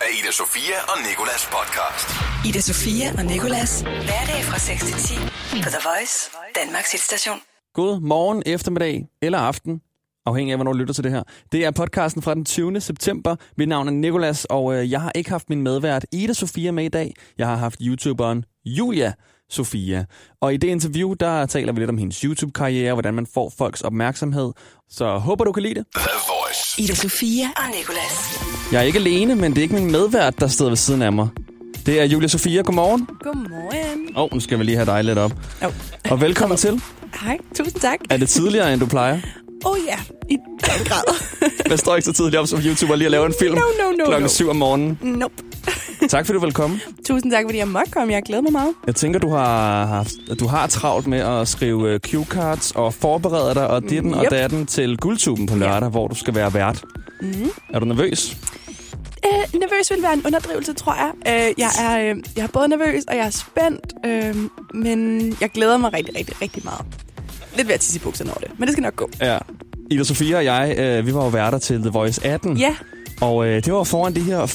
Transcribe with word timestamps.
af 0.00 0.06
Ida 0.18 0.32
Sofia 0.32 0.76
og 0.88 0.96
Nikolas 1.08 1.42
podcast. 1.56 2.08
Ida 2.48 2.60
Sofia 2.60 3.12
og 3.18 3.24
Nikolas. 3.24 3.80
Hverdag 3.80 4.40
fra 4.44 4.58
6 4.58 4.84
til 4.84 4.94
10 4.94 5.14
på 5.64 5.68
The 5.74 5.80
Voice, 5.88 6.30
Danmarks 6.54 6.92
hitstation. 6.92 7.38
God 7.74 8.00
morgen, 8.00 8.42
eftermiddag 8.46 9.06
eller 9.22 9.38
aften, 9.38 9.80
afhængig 10.26 10.52
af, 10.52 10.58
hvornår 10.58 10.72
du 10.72 10.78
lytter 10.78 10.94
til 10.94 11.04
det 11.04 11.12
her. 11.12 11.22
Det 11.52 11.64
er 11.64 11.70
podcasten 11.70 12.22
fra 12.22 12.34
den 12.34 12.44
20. 12.44 12.80
september. 12.80 13.36
Mit 13.56 13.68
navn 13.68 13.88
er 13.88 13.92
Nikolas, 13.92 14.44
og 14.44 14.74
øh, 14.74 14.90
jeg 14.90 15.00
har 15.00 15.12
ikke 15.14 15.30
haft 15.30 15.48
min 15.50 15.62
medvært 15.62 16.06
Ida 16.12 16.32
Sofia 16.32 16.72
med 16.72 16.84
i 16.84 16.88
dag. 16.88 17.14
Jeg 17.38 17.46
har 17.46 17.56
haft 17.56 17.78
YouTuberen 17.82 18.44
Julia 18.64 19.12
Sofia. 19.50 20.04
Og 20.40 20.54
i 20.54 20.56
det 20.56 20.68
interview, 20.68 21.14
der 21.14 21.46
taler 21.46 21.72
vi 21.72 21.80
lidt 21.80 21.90
om 21.90 21.98
hendes 21.98 22.18
YouTube-karriere, 22.20 22.92
hvordan 22.92 23.14
man 23.14 23.26
får 23.34 23.52
folks 23.58 23.80
opmærksomhed. 23.80 24.52
Så 24.90 25.18
håber, 25.18 25.44
du 25.44 25.52
kan 25.52 25.62
lide 25.62 25.74
det. 25.74 25.84
The 25.96 26.10
Voice. 26.28 26.82
Ida 26.82 26.94
Sofia 26.94 27.46
og 27.56 27.70
Nikolas. 27.76 28.40
Jeg 28.72 28.78
er 28.78 28.82
ikke 28.82 28.98
alene, 28.98 29.34
men 29.34 29.50
det 29.52 29.58
er 29.58 29.62
ikke 29.62 29.74
min 29.74 29.90
medvært, 29.92 30.40
der 30.40 30.46
sidder 30.46 30.70
ved 30.70 30.76
siden 30.76 31.02
af 31.02 31.12
mig. 31.12 31.28
Det 31.86 32.00
er 32.00 32.04
Julia 32.04 32.28
Sofia. 32.28 32.62
Godmorgen. 32.62 33.06
Godmorgen. 33.20 34.16
Åh, 34.16 34.22
oh, 34.22 34.28
nu 34.34 34.40
skal 34.40 34.58
vi 34.58 34.64
lige 34.64 34.76
have 34.76 34.86
dig 34.86 35.04
lidt 35.04 35.18
op. 35.18 35.32
Oh. 35.62 35.70
Og 36.10 36.20
velkommen 36.20 36.58
til. 36.58 36.82
Hej, 37.20 37.38
tusind 37.56 37.80
tak. 37.80 37.98
Er 38.10 38.16
det 38.16 38.28
tidligere, 38.28 38.72
end 38.72 38.80
du 38.80 38.86
plejer? 38.86 39.18
Åh 39.64 39.72
oh, 39.72 39.78
ja, 39.88 39.96
i 40.30 40.36
den 40.36 40.84
grad. 40.86 41.14
Jeg 41.70 41.78
står 41.78 41.96
ikke 41.96 42.04
så 42.06 42.12
tidligt 42.12 42.36
op 42.36 42.46
som 42.46 42.58
YouTuber 42.60 42.96
lige 42.96 43.06
at 43.06 43.10
lave 43.10 43.26
en 43.26 43.34
film 43.40 43.54
No, 43.54 43.60
no, 43.60 43.90
no, 43.98 44.04
klokken 44.04 44.22
no. 44.22 44.28
7 44.28 44.48
om 44.48 44.56
morgenen. 44.56 44.98
nope. 45.02 45.34
Tak 46.08 46.26
fordi 46.26 46.34
du 46.38 46.40
vil 46.44 46.52
komme. 46.52 46.80
Tusind 47.06 47.32
tak, 47.32 47.44
fordi 47.46 47.58
jeg 47.58 47.68
måtte 47.68 47.90
komme. 47.90 48.12
Jeg 48.12 48.22
glæder 48.22 48.42
mig 48.42 48.52
meget. 48.52 48.72
Jeg 48.86 48.94
tænker, 48.94 49.18
du 49.20 49.30
har, 49.30 49.86
haft, 49.86 50.12
du 50.40 50.46
har 50.46 50.66
travlt 50.66 51.06
med 51.06 51.18
at 51.18 51.48
skrive 51.48 51.90
øh, 51.92 52.00
cue-cards 52.06 52.72
og 52.74 52.94
forberede 52.94 53.54
dig 53.54 53.66
og 53.68 53.82
ditten 53.90 54.14
og 54.14 54.24
Yep. 54.24 54.30
datten 54.30 54.66
til 54.66 54.96
guldtuben 54.96 55.46
på 55.46 55.56
lørdag, 55.56 55.88
hvor 55.88 56.08
du 56.08 56.14
skal 56.14 56.34
være 56.34 56.54
vært. 56.54 56.84
Mm. 57.22 57.50
Er 57.70 57.78
du 57.78 57.84
nervøs? 57.86 58.36
Øh, 59.32 59.60
nervøs 59.60 59.90
vil 59.90 60.02
være 60.02 60.12
en 60.12 60.22
underdrivelse, 60.26 60.72
tror 60.72 60.94
jeg. 60.94 61.10
Øh, 61.48 61.54
jeg, 61.58 61.70
er, 61.80 62.10
øh, 62.10 62.16
jeg 62.36 62.42
er 62.42 62.46
både 62.48 62.68
nervøs, 62.68 63.04
og 63.08 63.16
jeg 63.16 63.26
er 63.26 63.30
spændt, 63.30 63.92
øh, 64.06 64.36
men 64.74 65.20
jeg 65.40 65.50
glæder 65.50 65.76
mig 65.76 65.92
rigtig, 65.92 66.16
rigtig, 66.18 66.42
rigtig 66.42 66.62
meget. 66.64 66.80
Lidt 67.56 67.68
ved 67.68 67.74
at 67.74 67.80
tisse 67.80 67.96
i 67.96 68.00
bukserne 68.00 68.30
over 68.30 68.40
det, 68.40 68.50
men 68.58 68.66
det 68.66 68.72
skal 68.72 68.82
nok 68.82 68.96
gå. 68.96 69.10
Ja. 69.20 69.38
Ida 69.90 70.04
Sofia 70.04 70.36
og 70.36 70.44
jeg, 70.44 70.74
øh, 70.78 71.06
vi 71.06 71.14
var 71.14 71.22
jo 71.24 71.28
værter 71.28 71.58
til 71.58 71.80
The 71.80 71.90
Voice 71.90 72.26
18. 72.26 72.56
Ja, 72.56 72.74
Og 73.20 73.46
øh, 73.46 73.64
det 73.64 73.72
var 73.72 73.84
foran 73.84 74.14
de 74.14 74.20
her 74.20 74.46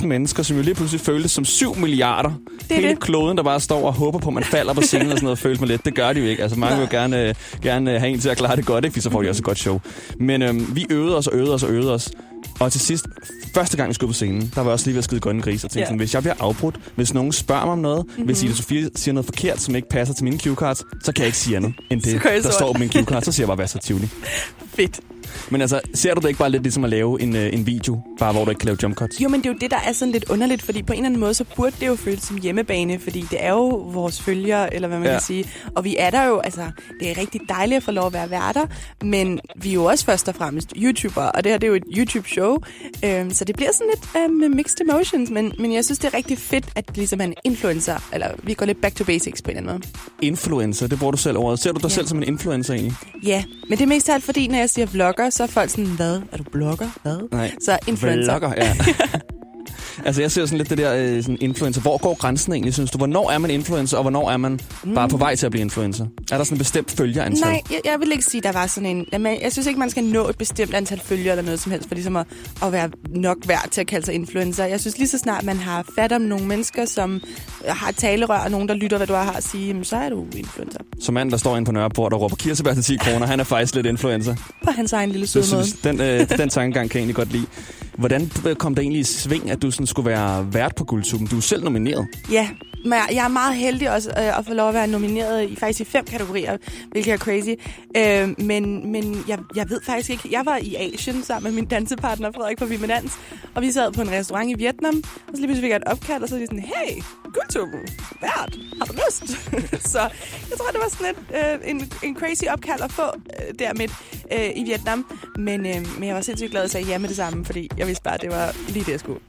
25.000 0.00 0.06
mennesker, 0.06 0.42
som 0.42 0.56
jo 0.56 0.62
lige 0.62 0.74
pludselig 0.74 1.00
føltes 1.00 1.30
som 1.30 1.44
7 1.44 1.76
milliarder. 1.76 2.30
er 2.70 2.74
Hele 2.74 2.88
det. 2.88 3.00
kloden, 3.00 3.36
der 3.36 3.42
bare 3.42 3.60
står 3.60 3.86
og 3.86 3.92
håber 3.92 4.18
på, 4.18 4.28
at 4.28 4.34
man 4.34 4.44
falder 4.44 4.72
på 4.74 4.80
scenen 4.82 5.06
og 5.06 5.12
sådan 5.18 5.24
noget, 5.24 5.38
føles 5.38 5.60
mig 5.60 5.68
lidt. 5.68 5.84
Det 5.84 5.94
gør 5.94 6.12
de 6.12 6.20
jo 6.20 6.26
ikke. 6.26 6.42
Altså 6.42 6.58
mange 6.58 6.76
vil 6.76 6.82
jo 6.84 6.90
gerne, 6.90 7.28
øh, 7.28 7.34
gerne 7.62 7.94
øh, 7.94 8.00
have 8.00 8.12
en 8.12 8.20
til 8.20 8.28
at 8.28 8.36
klare 8.36 8.56
det 8.56 8.66
godt, 8.66 8.84
ikke? 8.84 8.92
Fordi 8.92 9.02
så 9.02 9.10
får 9.10 9.22
de 9.22 9.28
også 9.28 9.40
et 9.40 9.44
godt 9.44 9.58
show. 9.58 9.80
Men 10.20 10.42
øh, 10.42 10.76
vi 10.76 10.86
øvede 10.90 11.16
os 11.16 11.26
og 11.26 11.34
øvede 11.34 11.54
os 11.54 11.62
og 11.62 11.70
øvede 11.70 11.94
os. 11.94 12.10
Og 12.60 12.72
til 12.72 12.80
sidst, 12.80 13.06
første 13.54 13.76
gang 13.76 13.88
vi 13.88 13.94
skulle 13.94 14.08
på 14.08 14.14
scenen, 14.14 14.40
der 14.40 14.60
var 14.60 14.62
jeg 14.62 14.72
også 14.72 14.86
lige 14.86 14.94
ved 14.94 14.98
at 14.98 15.04
skide 15.04 15.20
grønne 15.20 15.42
gris 15.42 15.64
og 15.64 15.70
tænkte 15.70 15.78
Ja. 15.80 15.84
sådan, 15.86 15.98
hvis 15.98 16.14
jeg 16.14 16.22
bliver 16.22 16.34
afbrudt, 16.40 16.76
hvis 16.94 17.14
nogen 17.14 17.32
spørger 17.32 17.64
mig 17.64 17.72
om 17.72 17.78
noget, 17.78 18.06
mm-hmm. 18.06 18.24
hvis 18.24 18.42
Ida 18.42 18.54
Sofie 18.54 18.90
siger 18.96 19.12
noget 19.12 19.26
forkert, 19.26 19.60
som 19.60 19.76
ikke 19.76 19.88
passer 19.88 20.14
til 20.14 20.24
mine 20.24 20.38
cue 20.38 20.54
cards, 20.54 20.78
så 21.04 21.12
kan 21.12 21.22
jeg 21.22 21.26
ikke 21.26 21.38
sige 21.38 21.56
andet 21.56 21.74
end 21.90 22.00
det, 22.02 22.22
der 22.22 22.50
står 22.50 22.72
på 22.72 22.78
mine 22.78 22.92
cue 22.92 23.04
cards. 23.04 23.24
Så 23.24 23.32
siger 23.32 23.44
jeg 23.44 23.48
bare, 23.48 23.56
hvad 23.56 23.66
så 23.66 23.78
Tivoli. 23.78 24.08
fedt. 24.74 25.00
Men 25.50 25.60
altså, 25.60 25.80
ser 25.94 26.14
du 26.14 26.20
det 26.20 26.28
ikke 26.28 26.38
bare 26.38 26.50
lidt 26.50 26.62
ligesom 26.62 26.84
at 26.84 26.90
lave 26.90 27.22
en, 27.22 27.36
øh, 27.36 27.52
en 27.52 27.66
video, 27.66 28.00
bare 28.18 28.32
hvor 28.32 28.44
du 28.44 28.50
ikke 28.50 28.58
kan 28.58 28.66
lave 28.66 28.78
jump 28.82 28.94
cuts? 28.96 29.20
Jo, 29.20 29.28
men 29.28 29.40
det 29.40 29.46
er 29.48 29.52
jo 29.52 29.58
det, 29.60 29.70
der 29.70 29.76
er 29.88 29.92
sådan 29.92 30.12
lidt 30.12 30.24
underligt, 30.30 30.62
fordi 30.62 30.82
på 30.82 30.92
en 30.92 30.98
eller 30.98 31.06
anden 31.06 31.20
måde, 31.20 31.34
så 31.34 31.44
burde 31.56 31.76
det 31.80 31.86
jo 31.86 31.96
føles 31.96 32.22
som 32.22 32.36
hjemmebane, 32.38 32.98
fordi 32.98 33.20
det 33.30 33.44
er 33.44 33.50
jo 33.50 33.68
vores 33.92 34.22
følgere, 34.22 34.74
eller 34.74 34.88
hvad 34.88 34.98
man 34.98 35.06
Ja. 35.06 35.12
kan 35.12 35.20
sige. 35.22 35.44
Og 35.76 35.84
vi 35.84 35.96
er 35.98 36.10
der 36.10 36.24
jo, 36.24 36.38
altså, 36.38 36.70
det 37.00 37.10
er 37.10 37.18
rigtig 37.18 37.40
dejligt 37.48 37.76
at 37.76 37.82
få 37.82 37.90
lov 37.90 38.06
at 38.06 38.12
være 38.12 38.30
værter, 38.30 38.66
men 39.04 39.40
vi 39.56 39.68
er 39.68 39.74
jo 39.74 39.84
også 39.84 40.04
først 40.04 40.28
og 40.28 40.34
fremmest 40.34 40.72
YouTuber, 40.76 41.22
og 41.22 41.44
det 41.44 41.52
her 41.52 41.58
det 41.58 41.66
er 41.66 41.70
jo 41.70 41.74
et 41.74 41.84
YouTube-show, 41.98 42.58
øhm, 43.04 43.30
så 43.30 43.44
det 43.44 43.56
bliver 43.56 43.72
sådan 43.72 43.86
lidt 43.94 44.08
øh, 44.24 44.36
med 44.36 44.48
mixed 44.48 44.80
emotions, 44.80 45.30
men, 45.30 45.52
men 45.58 45.72
jeg 45.72 45.84
synes, 45.84 45.98
det 45.98 46.08
er 46.14 46.16
rigtig 46.16 46.38
fedt, 46.38 46.64
at 46.76 46.84
ligesom 46.96 47.20
en 47.20 47.34
influencer, 47.44 48.08
eller 48.12 48.26
vi 48.42 48.54
går 48.54 48.66
lidt 48.66 48.80
back 48.80 48.94
to 48.94 49.04
basics 49.04 49.42
på 49.42 49.50
en 49.50 49.56
eller 49.56 49.72
anden 49.72 49.90
måde. 49.94 50.26
Influencer, 50.26 50.86
det 50.86 50.98
bruger 50.98 51.10
du 51.10 51.18
selv 51.18 51.36
ordet. 51.38 51.58
Ser 51.60 51.72
du 51.72 51.78
dig 51.78 51.88
Ja. 51.88 51.94
selv 51.94 52.06
som 52.06 52.18
en 52.18 52.24
influencer 52.24 52.74
egentlig? 52.74 52.94
Ja, 53.26 53.44
men 53.68 53.78
det 53.78 53.84
er 53.84 53.88
mest 53.88 54.08
alt 54.08 54.24
fordi, 54.24 54.48
når 54.48 54.58
jeg 54.58 54.70
siger 54.70 54.86
vlogger, 54.86 55.21
så 55.30 55.42
er 55.42 55.46
folk 55.46 55.70
sådan, 55.70 55.86
hvad? 55.86 56.20
Er 56.32 56.36
du 56.36 56.42
blogger? 56.52 56.88
Hvad? 57.02 57.28
Nej. 57.32 57.50
Så 57.64 57.78
influencer. 57.88 58.38
Vlogger, 58.38 58.54
ja. 58.56 58.74
altså, 60.04 60.20
jeg 60.22 60.30
ser 60.30 60.46
sådan 60.46 60.58
lidt 60.58 60.70
det 60.70 60.78
der 60.78 60.94
øh, 60.94 61.22
sådan 61.22 61.38
influencer. 61.40 61.80
Hvor 61.80 61.98
går 61.98 62.14
grænsen 62.14 62.52
egentlig, 62.52 62.74
synes 62.74 62.90
du? 62.90 62.98
Hvornår 62.98 63.30
er 63.30 63.38
man 63.38 63.50
influencer, 63.50 63.96
og 63.96 64.02
hvornår 64.02 64.30
er 64.30 64.36
man 64.36 64.60
mm. 64.84 64.94
bare 64.94 65.08
på 65.08 65.16
vej 65.16 65.34
til 65.34 65.46
at 65.46 65.52
blive 65.52 65.62
influencer? 65.62 66.06
Er 66.32 66.36
der 66.36 66.44
sådan 66.44 66.54
en 66.54 66.58
bestemt 66.58 66.90
følgerantal? 66.90 67.40
Nej, 67.40 67.60
jeg, 67.70 67.80
jeg 67.84 68.00
vil 68.00 68.12
ikke 68.12 68.24
sige, 68.24 68.40
der 68.40 68.52
var 68.52 68.66
sådan 68.66 68.96
en... 68.96 69.06
Jamen, 69.12 69.42
jeg 69.42 69.52
synes 69.52 69.66
ikke, 69.66 69.78
man 69.80 69.90
skal 69.90 70.04
nå 70.04 70.28
et 70.28 70.38
bestemt 70.38 70.74
antal 70.74 71.00
følgere 71.04 71.30
eller 71.30 71.42
noget 71.44 71.60
som 71.60 71.72
helst, 71.72 71.88
for 71.88 71.94
ligesom 71.94 72.16
at, 72.16 72.26
at 72.62 72.72
være 72.72 72.90
nok 73.08 73.36
værd 73.46 73.68
til 73.70 73.80
at 73.80 73.86
kalde 73.86 74.06
sig 74.06 74.14
influencer. 74.14 74.64
Jeg 74.64 74.80
synes 74.80 74.98
lige 74.98 75.08
så 75.08 75.18
snart, 75.18 75.44
man 75.44 75.56
har 75.56 75.84
fat 75.98 76.12
om 76.12 76.20
nogle 76.20 76.46
mennesker, 76.46 76.84
som 76.84 77.20
har 77.68 77.88
et 77.88 77.96
talerør, 77.96 78.38
og 78.38 78.50
nogen, 78.50 78.68
der 78.68 78.74
lytter, 78.74 78.96
hvad 78.96 79.06
du 79.06 79.12
har 79.14 79.32
at 79.32 79.44
sige, 79.44 79.66
jamen, 79.66 79.84
så 79.84 79.96
er 79.96 80.08
du 80.08 80.26
influencer. 80.36 80.78
Som 81.00 81.14
mand, 81.14 81.30
der 81.30 81.36
står 81.36 81.56
inde 81.56 81.66
på 81.66 81.72
Nørreport 81.72 82.12
og 82.12 82.20
råber 82.20 82.36
kirsebær 82.36 82.74
til 82.74 82.82
10 82.82 82.96
kroner, 82.96 83.26
han 83.26 83.40
er 83.40 83.44
faktisk 83.44 83.74
lidt 83.74 83.86
influencer. 83.86 84.34
På 84.64 84.70
hans 84.70 84.92
egen 84.92 85.10
lille 85.10 85.26
Så 85.26 85.42
søde 85.42 85.56
måde. 85.56 85.66
synes, 85.66 85.82
den, 85.82 86.00
øh, 86.00 86.38
den 86.38 86.48
tankegang 86.48 86.90
kan 86.90 86.98
jeg 86.98 87.00
egentlig 87.00 87.16
godt 87.16 87.32
lide. 87.32 87.46
Hvordan 87.98 88.30
kom 88.58 88.74
der 88.74 88.82
egentlig 88.82 89.00
i 89.00 89.04
sving, 89.04 89.50
at 89.50 89.62
du 89.62 89.70
sådan 89.70 89.86
skulle 89.86 90.10
være 90.10 90.54
vært 90.54 90.74
på 90.74 90.84
Guldtuben? 90.84 91.26
Du 91.26 91.36
er 91.36 91.40
selv 91.40 91.64
nomineret. 91.64 92.06
Ja, 92.32 92.48
men 92.84 92.92
jeg, 92.92 93.08
jeg 93.12 93.24
er 93.24 93.28
meget 93.28 93.54
heldig 93.56 93.90
også 93.90 94.10
øh, 94.10 94.38
at 94.38 94.46
få 94.46 94.54
lov 94.54 94.68
at 94.68 94.74
være 94.74 94.86
nomineret 94.86 95.50
i 95.50 95.56
faktisk 95.56 95.80
i 95.80 95.84
fem 95.84 96.04
kategorier, 96.04 96.56
hvilket 96.90 97.12
er 97.12 97.18
crazy. 97.18 97.54
Øh, 97.96 98.46
men 98.46 98.92
men 98.92 99.24
jeg, 99.28 99.38
jeg 99.54 99.70
ved 99.70 99.80
faktisk 99.86 100.10
ikke. 100.10 100.28
Jeg 100.30 100.46
var 100.46 100.56
i 100.56 100.74
Asien 100.74 101.22
sammen 101.22 101.54
med 101.54 101.62
min 101.62 101.68
dansepartner 101.68 102.32
Frederik 102.32 102.58
fra 102.58 102.66
med 102.66 102.88
Dans, 102.88 103.12
og 103.54 103.62
vi 103.62 103.72
sad 103.72 103.92
på 103.92 104.00
en 104.00 104.10
restaurant 104.10 104.50
i 104.50 104.54
Vietnam, 104.54 104.94
og 104.96 105.32
så 105.34 105.36
lige 105.36 105.46
pludselig 105.46 105.62
fik 105.62 105.70
jeg 105.70 105.76
et 105.76 105.84
opkald, 105.84 106.22
og 106.22 106.28
så 106.28 106.34
var 106.34 106.40
de 106.40 106.46
sådan, 106.46 106.60
hey, 106.60 107.02
guldtuben, 107.34 107.80
vært, 108.20 108.58
har 108.78 108.86
du 108.86 108.92
lyst? 108.92 109.26
så 109.92 110.00
jeg 110.50 110.58
tror, 110.58 110.66
det 110.66 110.80
var 110.80 110.88
sådan 110.88 111.06
lidt 111.06 111.44
øh, 111.64 111.70
en, 111.70 111.92
en 112.02 112.16
crazy 112.16 112.44
opkald 112.50 112.80
at 112.80 112.92
få 112.92 113.02
øh, 113.02 113.54
der 113.58 113.74
midt 113.74 113.92
øh, 114.32 114.50
i 114.56 114.64
Vietnam. 114.64 115.18
Men, 115.36 115.66
øh, 115.66 115.98
men 115.98 116.04
jeg 116.08 116.14
var 116.14 116.20
sindssygt 116.20 116.50
glad 116.50 116.62
at 116.62 116.70
sige 116.70 116.86
ja 116.86 116.98
med 116.98 117.08
det 117.08 117.16
samme, 117.16 117.44
fordi 117.44 117.68
jeg 117.78 117.86
vidste 117.86 118.02
bare, 118.02 118.14
at 118.14 118.20
det 118.20 118.30
var 118.30 118.56
lige 118.68 118.84
det, 118.84 118.92
jeg 118.92 119.00
skulle. 119.00 119.20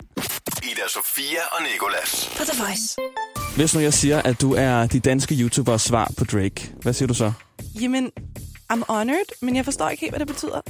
Ida 0.64 0.88
Sofia 0.88 1.42
og 1.52 1.64
Nikolas. 1.64 2.34
På 2.38 2.44
The 2.44 2.64
Voice. 2.64 3.13
Hvis 3.56 3.76
nu 3.76 3.82
jeg 3.82 3.94
siger, 3.94 4.22
at 4.22 4.42
du 4.42 4.54
er 4.54 4.88
de 4.88 5.00
danske 5.00 5.36
YouTubers 5.36 5.82
svar 5.82 6.12
på 6.18 6.26
Drake, 6.26 6.72
hvad 6.82 6.94
siger 6.94 7.08
du 7.08 7.14
så? 7.14 7.32
Jamen, 7.82 8.12
I'm 8.74 8.82
honored, 8.90 9.26
men 9.42 9.56
jeg 9.56 9.66
forstår 9.66 9.90
ikke 9.90 10.02
helt, 10.02 10.12
hvad 10.12 10.20
det 10.20 10.28
betyder. 10.28 10.62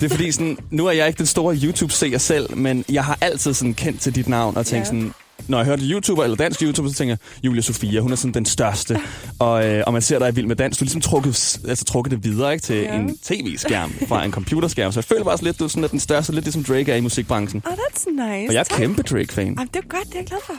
Det 0.00 0.06
er 0.06 0.10
fordi, 0.10 0.32
sådan, 0.32 0.58
nu 0.70 0.86
er 0.86 0.90
jeg 0.92 1.06
ikke 1.06 1.18
den 1.18 1.26
store 1.26 1.56
YouTube-seer 1.56 2.18
selv, 2.18 2.56
men 2.56 2.84
jeg 2.88 3.04
har 3.04 3.18
altid 3.20 3.54
sådan 3.54 3.74
kendt 3.74 4.00
til 4.00 4.14
dit 4.14 4.28
navn 4.28 4.56
og 4.56 4.66
tænkt 4.66 4.80
Ja. 4.80 4.84
sådan, 4.84 5.12
når 5.48 5.58
jeg 5.58 5.66
hørte 5.66 5.82
YouTuber 5.82 6.24
eller 6.24 6.36
dansk 6.36 6.62
YouTuber, 6.62 6.88
så 6.90 6.94
tænker 6.94 7.12
jeg, 7.12 7.44
Julia 7.44 7.62
Sofia, 7.62 8.00
hun 8.00 8.12
er 8.12 8.16
sådan 8.16 8.34
den 8.34 8.46
største. 8.46 8.98
og, 9.38 9.66
øh, 9.68 9.82
og 9.86 9.92
man 9.92 10.02
ser 10.02 10.18
dig 10.18 10.28
i 10.28 10.34
Vild 10.34 10.46
med 10.46 10.56
Dans, 10.56 10.76
du 10.78 10.82
har 10.82 10.86
ligesom 10.86 11.00
trukket, 11.00 11.58
altså, 11.68 11.84
trukket 11.84 12.10
det 12.10 12.24
videre 12.24 12.52
ikke, 12.52 12.62
til 12.62 12.76
Ja. 12.76 12.94
en 12.96 13.18
tv-skærm 13.18 13.92
fra 14.08 14.24
en 14.24 14.32
computerskærm. 14.32 14.92
Så 14.92 15.00
jeg 15.00 15.04
føler 15.04 15.24
bare 15.24 15.36
sådan 15.36 15.46
lidt, 15.46 15.58
du 15.58 15.64
er 15.64 15.68
sådan, 15.68 15.84
at 15.84 15.90
den 15.90 16.00
største, 16.00 16.32
lidt 16.32 16.44
ligesom 16.44 16.64
Drake 16.64 16.92
er 16.92 16.96
i 16.96 17.00
musikbranchen. 17.00 17.62
Oh, 17.66 17.72
that's 17.72 18.10
nice. 18.10 18.48
Og 18.48 18.54
jeg 18.54 18.60
er 18.60 18.64
Tak. 18.64 18.78
kæmpe 18.78 19.02
Drake-fan. 19.02 19.44
Jamen, 19.46 19.68
det 19.74 19.76
er 19.76 19.88
godt, 19.88 20.04
det 20.06 20.14
er 20.14 20.18
jeg 20.18 20.26
glad 20.26 20.38
for. 20.46 20.54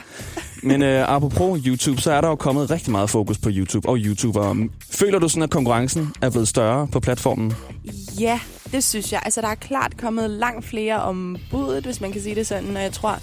Men 0.68 0.82
øh, 0.82 1.08
apropos 1.08 1.60
YouTube, 1.66 2.00
så 2.00 2.12
er 2.12 2.20
der 2.20 2.28
jo 2.28 2.34
kommet 2.34 2.70
rigtig 2.70 2.90
meget 2.90 3.10
fokus 3.10 3.38
på 3.38 3.48
YouTube 3.52 3.88
og 3.88 3.96
YouTubere. 3.96 4.56
Føler 4.90 5.18
du 5.18 5.28
sådan, 5.28 5.42
at 5.42 5.50
konkurrencen 5.50 6.12
er 6.20 6.30
blevet 6.30 6.48
større 6.48 6.86
på 6.88 7.00
platformen? 7.00 7.52
Ja, 8.20 8.40
det 8.72 8.84
synes 8.84 9.12
jeg. 9.12 9.20
Altså, 9.24 9.40
der 9.40 9.48
er 9.48 9.54
klart 9.54 9.96
kommet 9.96 10.30
langt 10.30 10.64
flere 10.64 11.02
om 11.02 11.36
budet, 11.50 11.84
hvis 11.84 12.00
man 12.00 12.12
kan 12.12 12.22
sige 12.22 12.34
det 12.34 12.46
sådan. 12.46 12.76
Og 12.76 12.82
jeg 12.82 12.92
tror, 12.92 13.18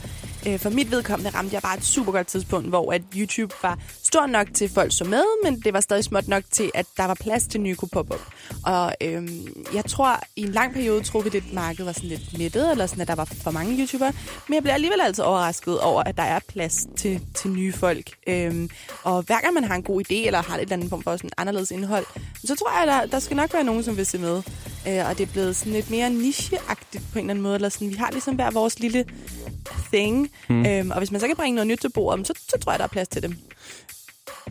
øh, 0.47 0.59
for 0.59 0.69
mit 0.69 0.91
vedkommende 0.91 1.29
ramte 1.29 1.53
jeg 1.53 1.61
bare 1.61 1.77
et 1.77 1.85
super 1.85 2.11
godt 2.11 2.27
tidspunkt, 2.27 2.69
hvor 2.69 2.93
at 2.93 3.01
YouTube 3.15 3.53
var 3.61 3.79
stor 4.03 4.25
nok 4.25 4.47
til 4.53 4.65
at 4.65 4.71
folk 4.71 4.97
så 4.97 5.03
med, 5.03 5.23
men 5.43 5.59
det 5.59 5.73
var 5.73 5.79
stadig 5.79 6.03
småt 6.03 6.27
nok 6.27 6.43
til, 6.51 6.71
at 6.73 6.85
der 6.97 7.05
var 7.05 7.13
plads 7.13 7.47
til 7.47 7.61
nye 7.61 7.75
kunne 7.75 7.89
poppe 7.89 8.13
op. 8.13 8.27
Og 8.65 8.93
øhm, 9.01 9.47
jeg 9.73 9.85
tror, 9.85 10.19
i 10.35 10.41
en 10.41 10.49
lang 10.49 10.73
periode 10.73 11.03
troede 11.03 11.31
vi, 11.31 11.37
at 11.37 11.53
markedet 11.53 11.85
var 11.85 11.91
sådan 11.91 12.09
lidt 12.09 12.37
mættet, 12.37 12.71
eller 12.71 12.85
sådan, 12.85 13.01
at 13.01 13.07
der 13.07 13.15
var 13.15 13.25
for 13.25 13.51
mange 13.51 13.79
YouTubere. 13.79 14.13
Men 14.47 14.53
jeg 14.55 14.63
bliver 14.63 14.73
alligevel 14.73 15.01
altid 15.01 15.23
overrasket 15.23 15.79
over, 15.79 16.03
at 16.03 16.17
der 16.17 16.23
er 16.23 16.39
plads 16.47 16.87
til, 16.97 17.21
til 17.35 17.51
nye 17.51 17.73
folk. 17.73 18.09
Øhm, 18.27 18.69
og 19.03 19.21
hver 19.21 19.41
gang 19.41 19.53
man 19.53 19.63
har 19.63 19.75
en 19.75 19.83
god 19.83 20.01
idé, 20.01 20.15
eller 20.15 20.41
har 20.41 20.55
et 20.55 20.61
eller 20.61 20.73
andet 20.73 20.89
form 20.89 21.03
for 21.03 21.17
sådan 21.17 21.29
anderledes 21.37 21.71
indhold, 21.71 22.05
så 22.45 22.55
tror 22.55 22.71
jeg, 22.71 22.81
at 22.81 22.87
der, 22.87 23.11
der 23.11 23.19
skal 23.19 23.37
nok 23.37 23.53
være 23.53 23.63
nogen, 23.63 23.83
som 23.83 23.97
vil 23.97 24.05
se 24.05 24.17
med. 24.17 24.41
Øh, 24.87 25.09
og 25.09 25.17
det 25.17 25.27
er 25.27 25.31
blevet 25.31 25.55
sådan 25.55 25.73
lidt 25.73 25.91
mere 25.91 26.09
nicheagtigt 26.09 27.03
på 27.13 27.19
en 27.19 27.25
eller 27.25 27.31
anden 27.31 27.41
måde. 27.41 27.55
Eller 27.55 27.69
sådan, 27.69 27.89
vi 27.89 27.95
har 27.95 28.11
ligesom 28.11 28.35
hver 28.35 28.51
vores 28.51 28.79
lille 28.79 29.05
thing. 29.93 30.29
Mm. 30.49 30.65
Øhm, 30.65 30.91
og 30.91 30.97
hvis 30.97 31.11
man 31.11 31.21
så 31.21 31.27
kan 31.27 31.35
bringe 31.35 31.55
noget 31.55 31.67
nyt 31.67 31.77
til 31.81 31.89
bordet, 31.89 32.27
så, 32.27 32.33
så 32.49 32.57
tror 32.61 32.71
jeg, 32.71 32.79
der 32.79 32.85
er 32.85 32.89
plads 32.89 33.07
til 33.07 33.23
dem. 33.23 33.35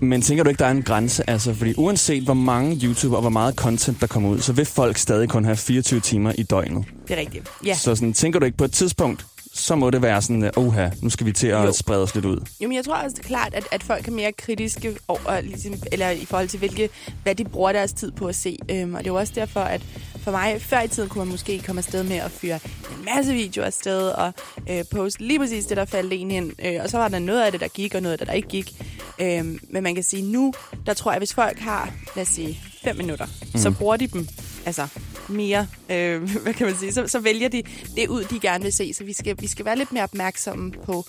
Men 0.01 0.23
tænker 0.23 0.45
du 0.45 0.51
ikke, 0.51 0.59
der 0.59 0.67
er 0.67 0.71
en 0.71 0.83
grænse? 0.83 1.31
Altså, 1.31 1.55
fordi 1.55 1.75
uanset 1.77 2.23
hvor 2.23 2.35
mange 2.35 2.81
YouTuber 2.85 3.17
og 3.17 3.21
hvor 3.21 3.31
meget 3.31 3.55
content, 3.55 4.01
der 4.01 4.07
kommer 4.07 4.29
ud, 4.29 4.41
så 4.41 4.53
vil 4.53 4.67
folk 4.67 4.97
stadig 4.97 5.29
kun 5.29 5.45
have 5.45 5.57
24 5.57 6.01
timer 6.01 6.33
i 6.39 6.43
døgnet. 6.43 6.85
Det 7.09 7.15
er 7.17 7.21
rigtigt. 7.21 7.49
Ja. 7.67 7.75
Så 7.75 7.95
sådan, 7.95 8.13
tænker 8.13 8.39
du 8.39 8.45
ikke 8.47 8.59
på 8.59 8.65
et 8.65 8.73
tidspunkt, 8.73 9.27
så 9.55 9.75
må 9.77 9.91
det 9.91 10.03
være 10.03 10.23
sådan, 10.23 10.51
oha, 10.57 10.89
nu 11.03 11.11
skal 11.11 11.27
vi 11.27 11.33
til 11.33 11.47
at 11.47 11.65
Jo. 11.67 11.73
sprede 11.73 12.03
os 12.03 12.15
lidt 12.15 12.25
ud. 12.25 12.37
Jo, 12.61 12.69
men 12.69 12.77
jeg 12.77 12.85
tror 12.85 12.95
også, 12.95 13.17
det 13.17 13.25
er 13.25 13.29
klart, 13.29 13.55
at, 13.55 13.65
at 13.73 13.83
folk 13.83 14.09
er 14.09 14.13
mere 14.13 14.33
kritiske 14.33 14.97
over, 15.09 15.41
ligesom, 15.41 15.75
eller 15.93 16.11
i 16.11 16.25
forhold 16.25 16.49
til, 16.49 16.59
hvilke, 16.59 16.89
hvad 17.23 17.35
de 17.35 17.45
bruger 17.45 17.73
deres 17.73 17.93
tid 17.93 18.11
på 18.13 18.27
at 18.27 18.35
se. 18.35 18.57
Øhm, 18.71 18.95
og 18.95 18.99
det 19.01 19.07
er 19.07 19.11
jo 19.11 19.19
også 19.19 19.33
derfor, 19.37 19.61
at 19.61 19.81
for 20.23 20.31
mig, 20.31 20.63
før 20.63 20.81
i 20.81 20.89
tiden 20.89 21.09
kunne 21.09 21.25
man 21.25 21.31
måske 21.31 21.63
komme 21.67 21.79
afsted 21.79 22.03
med 22.03 22.17
at 22.17 22.31
fyre 22.31 22.59
en 22.99 23.05
masse 23.05 23.33
videoer 23.33 23.67
afsted 23.67 24.09
og 24.09 24.33
øh, 24.71 24.85
poste 24.91 25.23
lige 25.23 25.39
præcis 25.39 25.67
det, 25.67 25.77
der 25.77 25.85
faldt 25.85 26.13
en 26.13 26.31
ind. 26.31 26.53
Øh, 26.65 26.81
og 26.83 26.91
så 26.91 26.99
var 26.99 27.09
der 27.09 27.19
noget 27.19 27.43
af 27.43 27.53
det, 27.53 27.61
der 27.61 27.69
gik, 27.69 27.95
og 27.95 28.03
noget 28.03 28.13
af 28.13 28.19
det, 28.19 28.27
der 28.27 28.35
ikke 28.35 28.49
gik. 28.49 28.83
Øh, 29.21 29.45
men 29.71 29.83
man 29.83 29.95
kan 29.95 30.05
sige, 30.05 30.23
nu, 30.23 30.53
der 30.87 30.95
tror 30.95 31.13
jeg, 31.13 31.19
hvis 31.19 31.35
folk 31.35 31.59
har, 31.59 31.93
lad 32.17 32.23
os 32.23 32.29
sige, 32.29 32.61
fem 32.85 32.97
minutter, 32.97 33.27
mm. 33.55 33.61
så 33.61 33.71
bruger 33.71 33.97
de 33.97 34.07
dem 34.07 34.29
altså 34.67 34.87
mere, 35.29 35.67
øh, 35.91 36.23
hvad 36.43 36.55
kan 36.55 36.67
man 36.67 36.77
sige, 36.77 36.93
så, 36.93 37.09
så 37.09 37.19
vælger 37.19 37.49
de 37.49 37.63
det 37.97 38.09
ud, 38.09 38.25
de 38.25 38.41
gerne 38.41 38.65
vil 38.65 38.73
se. 38.73 38.95
Så 38.95 39.05
vi 39.05 39.13
skal, 39.13 39.37
vi 39.41 39.47
skal 39.47 39.65
være 39.65 39.77
lidt 39.77 39.93
mere 39.93 40.05
opmærksomme 40.05 40.73
på, 40.73 41.07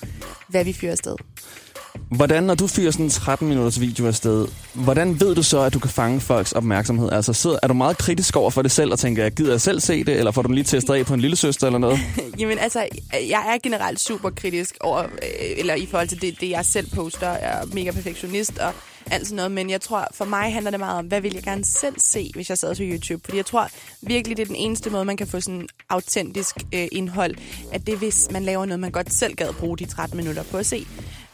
hvad 0.48 0.64
vi 0.64 0.74
fyrer 0.74 0.92
afsted. 0.92 1.16
Hvordan, 2.12 2.44
når 2.44 2.56
du 2.56 2.68
fyrer 2.68 2.92
sådan 2.92 3.06
en 3.06 3.10
13 3.10 3.48
minutters 3.48 3.80
video 3.80 4.08
afsted, 4.08 4.48
hvordan 4.74 5.20
ved 5.20 5.36
du 5.36 5.44
så, 5.44 5.60
at 5.60 5.74
du 5.74 5.80
kan 5.80 5.90
fange 5.90 6.20
folks 6.20 6.52
opmærksomhed? 6.52 7.12
Altså, 7.12 7.34
sidder, 7.34 7.58
er 7.64 7.68
du 7.68 7.74
meget 7.74 7.98
kritisk 7.98 8.36
over 8.36 8.50
for 8.50 8.62
det 8.62 8.72
selv 8.72 8.92
og 8.92 9.00
tænker, 9.00 9.24
jeg 9.24 9.32
gider 9.32 9.52
jeg 9.52 9.62
selv 9.62 9.80
se 9.80 10.04
det, 10.04 10.18
eller 10.18 10.32
får 10.32 10.42
du 10.42 10.48
den 10.48 10.56
lige 10.56 10.66
testet 10.66 10.94
af 10.94 11.06
på 11.06 11.14
en 11.14 11.22
lille 11.22 11.36
søster 11.36 11.68
eller 11.68 11.80
noget? 11.80 12.00
Jamen 12.40 12.58
altså, 12.58 12.88
jeg 13.14 13.54
er 13.54 13.58
generelt 13.64 14.00
super 14.00 14.30
kritisk 14.30 14.78
over, 14.82 15.04
øh, 15.04 15.10
eller 15.58 15.74
i 15.74 15.86
forhold 15.86 16.08
til 16.08 16.22
det, 16.22 16.42
det 16.42 16.50
jeg 16.50 16.66
selv 16.66 16.88
poster. 16.96 17.30
Jeg 17.30 17.62
er 17.62 17.66
mega 17.74 17.92
perfektionist 17.92 18.58
og 18.58 18.74
alt 19.12 19.28
sådan 19.28 19.36
noget, 19.36 19.52
men 19.52 19.70
jeg 19.70 19.82
tror, 19.82 20.08
for 20.14 20.26
mig 20.26 20.54
handler 20.54 20.72
det 20.72 20.80
meget 20.80 20.98
om, 21.00 21.06
hvad 21.06 21.22
vil 21.22 21.34
jeg 21.34 21.44
gerne 21.44 21.66
selv 21.66 21.96
se, 21.98 22.32
hvis 22.34 22.50
jeg 22.50 22.58
sad 22.58 22.76
på 22.76 22.84
YouTube? 22.84 23.22
Fordi 23.26 23.38
jeg 23.38 23.46
tror 23.46 23.68
virkelig, 24.02 24.38
det 24.38 24.44
er 24.44 24.48
den 24.48 24.56
eneste 24.56 24.90
måde, 24.90 25.06
man 25.06 25.18
kan 25.18 25.28
få 25.28 25.40
sådan 25.40 25.68
autentisk 25.90 26.56
øh, 26.74 26.88
indhold, 26.92 27.36
at 27.74 27.88
det 27.88 27.98
hvis 27.98 28.28
man 28.32 28.44
laver 28.44 28.66
noget, 28.66 28.80
man 28.80 28.92
godt 28.92 29.14
selv 29.14 29.36
gad 29.36 29.54
bruge 29.54 29.78
de 29.78 29.86
13 29.86 30.18
minutter 30.18 30.44
på 30.44 30.58
at 30.58 30.66
se. 30.66 30.86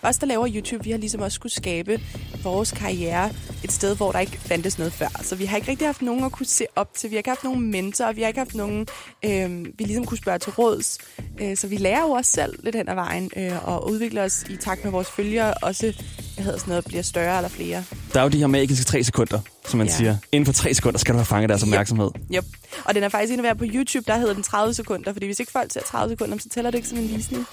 Os, 0.06 0.18
der 0.18 0.28
laver 0.28 0.48
YouTube, 0.56 0.84
vi 0.84 0.92
har 0.92 0.98
ligesom 0.98 1.22
også 1.22 1.36
skulle 1.36 1.54
skabe 1.54 2.02
vores 2.44 2.72
karriere 2.72 3.30
et 3.64 3.72
sted, 3.72 3.96
hvor 3.96 4.12
der 4.12 4.20
ikke 4.20 4.38
fandtes 4.38 4.78
noget 4.78 4.94
før. 4.94 5.22
Så 5.22 5.36
vi 5.36 5.46
har 5.46 5.58
ikke 5.58 5.72
rigtig 5.72 5.88
haft 5.88 6.02
nogen 6.02 6.24
at 6.24 6.32
kunne 6.32 6.46
se 6.46 6.66
op 6.76 6.94
til. 6.94 7.10
Vi 7.10 7.16
har 7.16 7.20
ikke 7.20 7.30
haft 7.30 7.44
nogen 7.44 7.72
mentor, 7.72 8.12
vi 8.12 8.22
har 8.22 8.28
ikke 8.28 8.40
haft 8.40 8.56
nogen, 8.56 8.88
øh, 9.26 9.66
vi 9.66 9.84
ligesom 9.84 10.06
kunne 10.06 10.18
spørge 10.18 10.40
til 10.40 10.54
råds. 10.54 10.98
Øh, 11.42 11.58
så 11.58 11.68
vi 11.68 11.78
lærer 11.78 12.02
jo 12.02 12.10
også 12.10 12.32
selv 12.32 12.64
lidt 12.64 12.76
hen 12.76 12.90
ad 12.90 12.96
vejen 12.96 13.32
øh, 13.38 13.68
og 13.68 13.90
udvikler 13.90 14.24
os 14.24 14.44
i 14.50 14.58
takt 14.58 14.84
med 14.84 14.92
vores 14.92 15.12
følgere. 15.12 15.54
Også, 15.54 16.04
hedder 16.44 16.60
sådan 16.60 16.70
noget, 16.72 16.86
bliver 16.86 17.04
større 17.04 17.38
eller 17.38 17.50
flere. 17.50 17.84
Der 18.14 18.20
er 18.20 18.24
jo 18.24 18.30
de 18.30 18.38
her 18.38 18.48
magiske 18.48 18.86
tre 18.86 19.04
sekunder, 19.04 19.40
som 19.68 19.78
man 19.78 19.88
ja. 19.88 19.94
siger. 19.94 20.18
Inden 20.32 20.46
for 20.46 20.54
tre 20.54 20.74
sekunder 20.74 21.00
skal 21.00 21.14
du 21.14 21.18
have 21.18 21.26
fanget 21.26 21.50
deres 21.50 21.64
opmærksomhed. 21.64 22.10
Yep. 22.16 22.36
yep. 22.36 22.46
Og 22.86 22.96
den 22.96 23.04
er 23.04 23.10
faktisk 23.10 23.32
inde 23.32 23.42
at 23.42 23.44
være 23.44 23.56
på 23.56 23.66
YouTube, 23.68 24.04
der 24.08 24.18
hedder 24.18 24.34
den 24.34 24.44
30 24.44 24.74
sekunder, 24.74 25.14
fordi 25.14 25.26
hvis 25.26 25.40
ikke 25.40 25.52
folk 25.52 25.72
ser 25.72 25.82
30 25.82 26.12
sekunder, 26.12 26.38
så 26.38 26.50
tæller 26.50 26.72
det 26.72 26.78
ikke 26.78 26.88
som 26.88 26.98
en 26.98 27.10
visning. 27.16 27.46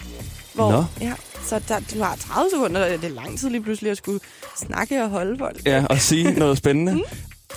Hvor, 0.55 0.71
Nå. 0.71 0.85
Ja, 1.01 1.13
så 1.47 1.61
der, 1.69 1.81
du 1.95 2.03
har 2.03 2.17
30 2.17 2.51
sekunder, 2.51 2.97
det 2.97 3.05
er 3.05 3.09
lang 3.09 3.39
tid 3.39 3.51
lige 3.51 3.63
pludselig 3.63 3.91
at 3.91 3.97
skulle 3.97 4.21
snakke 4.57 5.03
og 5.03 5.11
holde 5.11 5.39
folk. 5.39 5.67
Ja, 5.67 5.85
og 5.91 5.99
sige 5.99 6.33
noget 6.33 6.59
spændende. 6.59 6.93
Mm. 6.93 7.03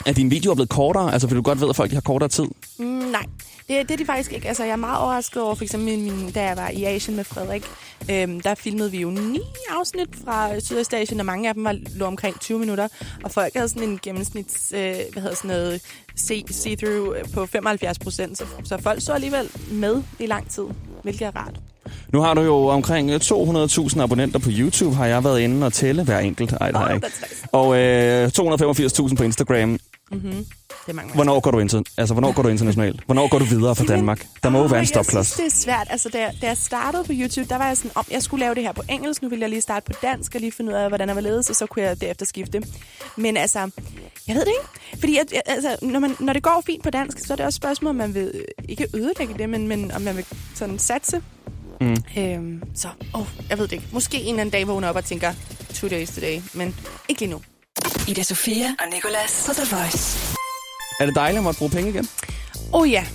Er 0.05 0.13
din 0.13 0.31
video 0.31 0.53
blevet 0.53 0.69
kortere? 0.69 1.13
Altså, 1.13 1.27
fordi 1.27 1.35
du 1.37 1.41
godt 1.41 1.61
ved, 1.61 1.69
at 1.69 1.75
folk 1.75 1.91
har 1.91 2.01
kortere 2.01 2.29
tid? 2.29 2.45
Mm, 2.79 2.85
nej, 2.85 3.25
det, 3.67 3.89
det 3.89 3.91
er 3.91 3.97
de 3.97 4.05
faktisk 4.05 4.33
ikke. 4.33 4.47
Altså, 4.47 4.63
jeg 4.63 4.71
er 4.71 4.75
meget 4.75 4.99
overrasket 4.99 5.43
over, 5.43 5.55
for 5.55 5.63
eksempel, 5.63 5.99
min, 5.99 6.31
da 6.31 6.43
jeg 6.43 6.57
var 6.57 6.69
i 6.69 6.83
Asien 6.83 7.15
med 7.15 7.23
Frederik, 7.23 7.63
øhm, 8.11 8.39
der 8.39 8.55
filmede 8.55 8.91
vi 8.91 9.01
jo 9.01 9.09
ni 9.09 9.39
afsnit 9.69 10.09
fra 10.25 10.59
Sydøstasien, 10.59 11.19
og 11.19 11.25
mange 11.25 11.49
af 11.49 11.53
dem 11.53 11.63
var 11.63 11.75
lå 11.95 12.05
omkring 12.05 12.39
20 12.39 12.59
minutter, 12.59 12.87
og 13.23 13.31
folk 13.31 13.53
havde 13.53 13.69
sådan 13.69 13.89
en 13.89 13.99
gennemsnits, 14.03 14.71
øh, 14.75 14.95
hvad 15.13 15.21
hedder 15.21 15.35
sådan 15.35 15.47
noget, 15.47 15.81
see-through 16.15 17.31
på 17.33 17.45
75 17.45 17.99
procent, 17.99 18.37
så, 18.37 18.45
så 18.63 18.77
folk 18.81 19.01
så 19.01 19.13
alligevel 19.13 19.49
med 19.71 20.03
i 20.19 20.25
lang 20.25 20.49
tid, 20.49 20.63
hvilket 21.03 21.27
er 21.27 21.35
rart. 21.35 21.59
Nu 22.13 22.21
har 22.21 22.33
du 22.33 22.41
jo 22.41 22.67
omkring 22.67 23.11
200.000 23.11 24.01
abonnenter 24.01 24.39
på 24.39 24.49
YouTube, 24.51 24.95
har 24.95 25.05
jeg 25.05 25.23
været 25.23 25.39
inde 25.39 25.65
og 25.65 25.73
tælle 25.73 26.03
hver 26.03 26.19
enkelt. 26.19 26.51
Ej, 26.51 26.67
det 26.67 26.77
har 26.77 26.87
jeg 26.87 26.95
ikke. 26.95 27.07
Og 27.51 27.77
øh, 27.77 28.27
285.000 28.27 29.15
på 29.15 29.23
Instagram. 29.23 29.79
Mm-hmm. 30.11 30.45
Det 30.85 30.91
er 30.91 30.95
mange, 30.95 31.13
hvornår 31.13 31.39
går 31.39 31.51
du 31.51 31.59
inter- 31.65 31.93
altså, 31.97 32.13
hvornår 32.13 32.31
går 32.31 32.41
du 32.43 32.49
internationalt? 32.49 33.01
Hvornår 33.05 33.27
går 33.29 33.39
du 33.39 33.45
videre 33.45 33.75
fra 33.75 33.83
Danmark? 33.85 34.25
Der 34.43 34.49
må 34.49 34.59
jo 34.59 34.65
være 34.65 34.79
en 34.79 34.85
stopklods. 34.85 35.31
det 35.31 35.45
er 35.45 35.49
svært. 35.49 35.87
Altså, 35.89 36.09
da, 36.09 36.31
da 36.41 36.47
jeg 36.47 36.57
startede 36.57 37.03
på 37.03 37.11
YouTube, 37.15 37.49
der 37.49 37.57
var 37.57 37.67
jeg 37.67 37.77
sådan, 37.77 37.91
om 37.95 38.05
jeg 38.11 38.23
skulle 38.23 38.45
lave 38.45 38.55
det 38.55 38.63
her 38.63 38.71
på 38.71 38.83
engelsk. 38.89 39.21
Nu 39.21 39.29
ville 39.29 39.41
jeg 39.41 39.49
lige 39.49 39.61
starte 39.61 39.91
på 39.93 39.99
dansk 40.01 40.35
og 40.35 40.41
lige 40.41 40.51
finde 40.51 40.71
ud 40.71 40.75
af, 40.75 40.87
hvordan 40.87 41.07
jeg 41.07 41.15
var 41.15 41.21
ledet, 41.21 41.49
og 41.49 41.55
så 41.55 41.65
kunne 41.65 41.85
jeg 41.85 42.01
derefter 42.01 42.25
skifte. 42.25 42.61
Men 43.15 43.37
altså, 43.37 43.59
jeg 44.27 44.35
ved 44.35 44.45
det 44.45 44.51
ikke. 44.61 44.99
Fordi 44.99 45.17
at, 45.17 45.33
altså, 45.45 45.75
når, 45.81 45.99
man, 45.99 46.15
når 46.19 46.33
det 46.33 46.43
går 46.43 46.63
fint 46.65 46.83
på 46.83 46.89
dansk, 46.89 47.19
så 47.19 47.33
er 47.33 47.35
det 47.37 47.45
også 47.45 47.57
et 47.57 47.61
spørgsmål, 47.61 47.89
om 47.89 47.95
man 47.95 48.13
vil 48.13 48.45
ikke 48.69 48.87
ødelægge 48.93 49.33
det, 49.37 49.49
men, 49.49 49.67
men 49.67 49.91
om 49.91 50.01
man 50.01 50.15
vil 50.17 50.25
sådan 50.55 50.79
satse 50.79 51.21
Mm. 51.81 51.97
Øhm, 52.17 52.61
så, 52.75 52.87
oh, 53.13 53.25
jeg 53.49 53.57
ved 53.57 53.67
det 53.67 53.71
ikke. 53.71 53.87
Måske 53.91 54.17
en 54.17 54.27
eller 54.29 54.41
anden 54.41 54.51
dag 54.51 54.67
vågner 54.67 54.89
op 54.89 54.95
og 54.95 55.05
tænker, 55.05 55.33
two 55.73 55.89
days 55.89 56.09
today, 56.09 56.41
men 56.53 56.75
ikke 57.09 57.21
lige 57.21 57.31
nu. 57.31 57.41
Ida 58.07 58.23
Sofia 58.23 58.65
og 58.79 58.85
Nicolas 58.93 59.43
på 59.47 59.53
The 59.53 59.75
Voice. 59.75 60.34
Er 60.99 61.05
det 61.05 61.15
dejligt 61.15 61.37
at 61.37 61.43
måtte 61.43 61.57
bruge 61.57 61.71
penge 61.71 61.89
igen? 61.89 62.07
Oh 62.73 62.91
ja. 62.91 63.05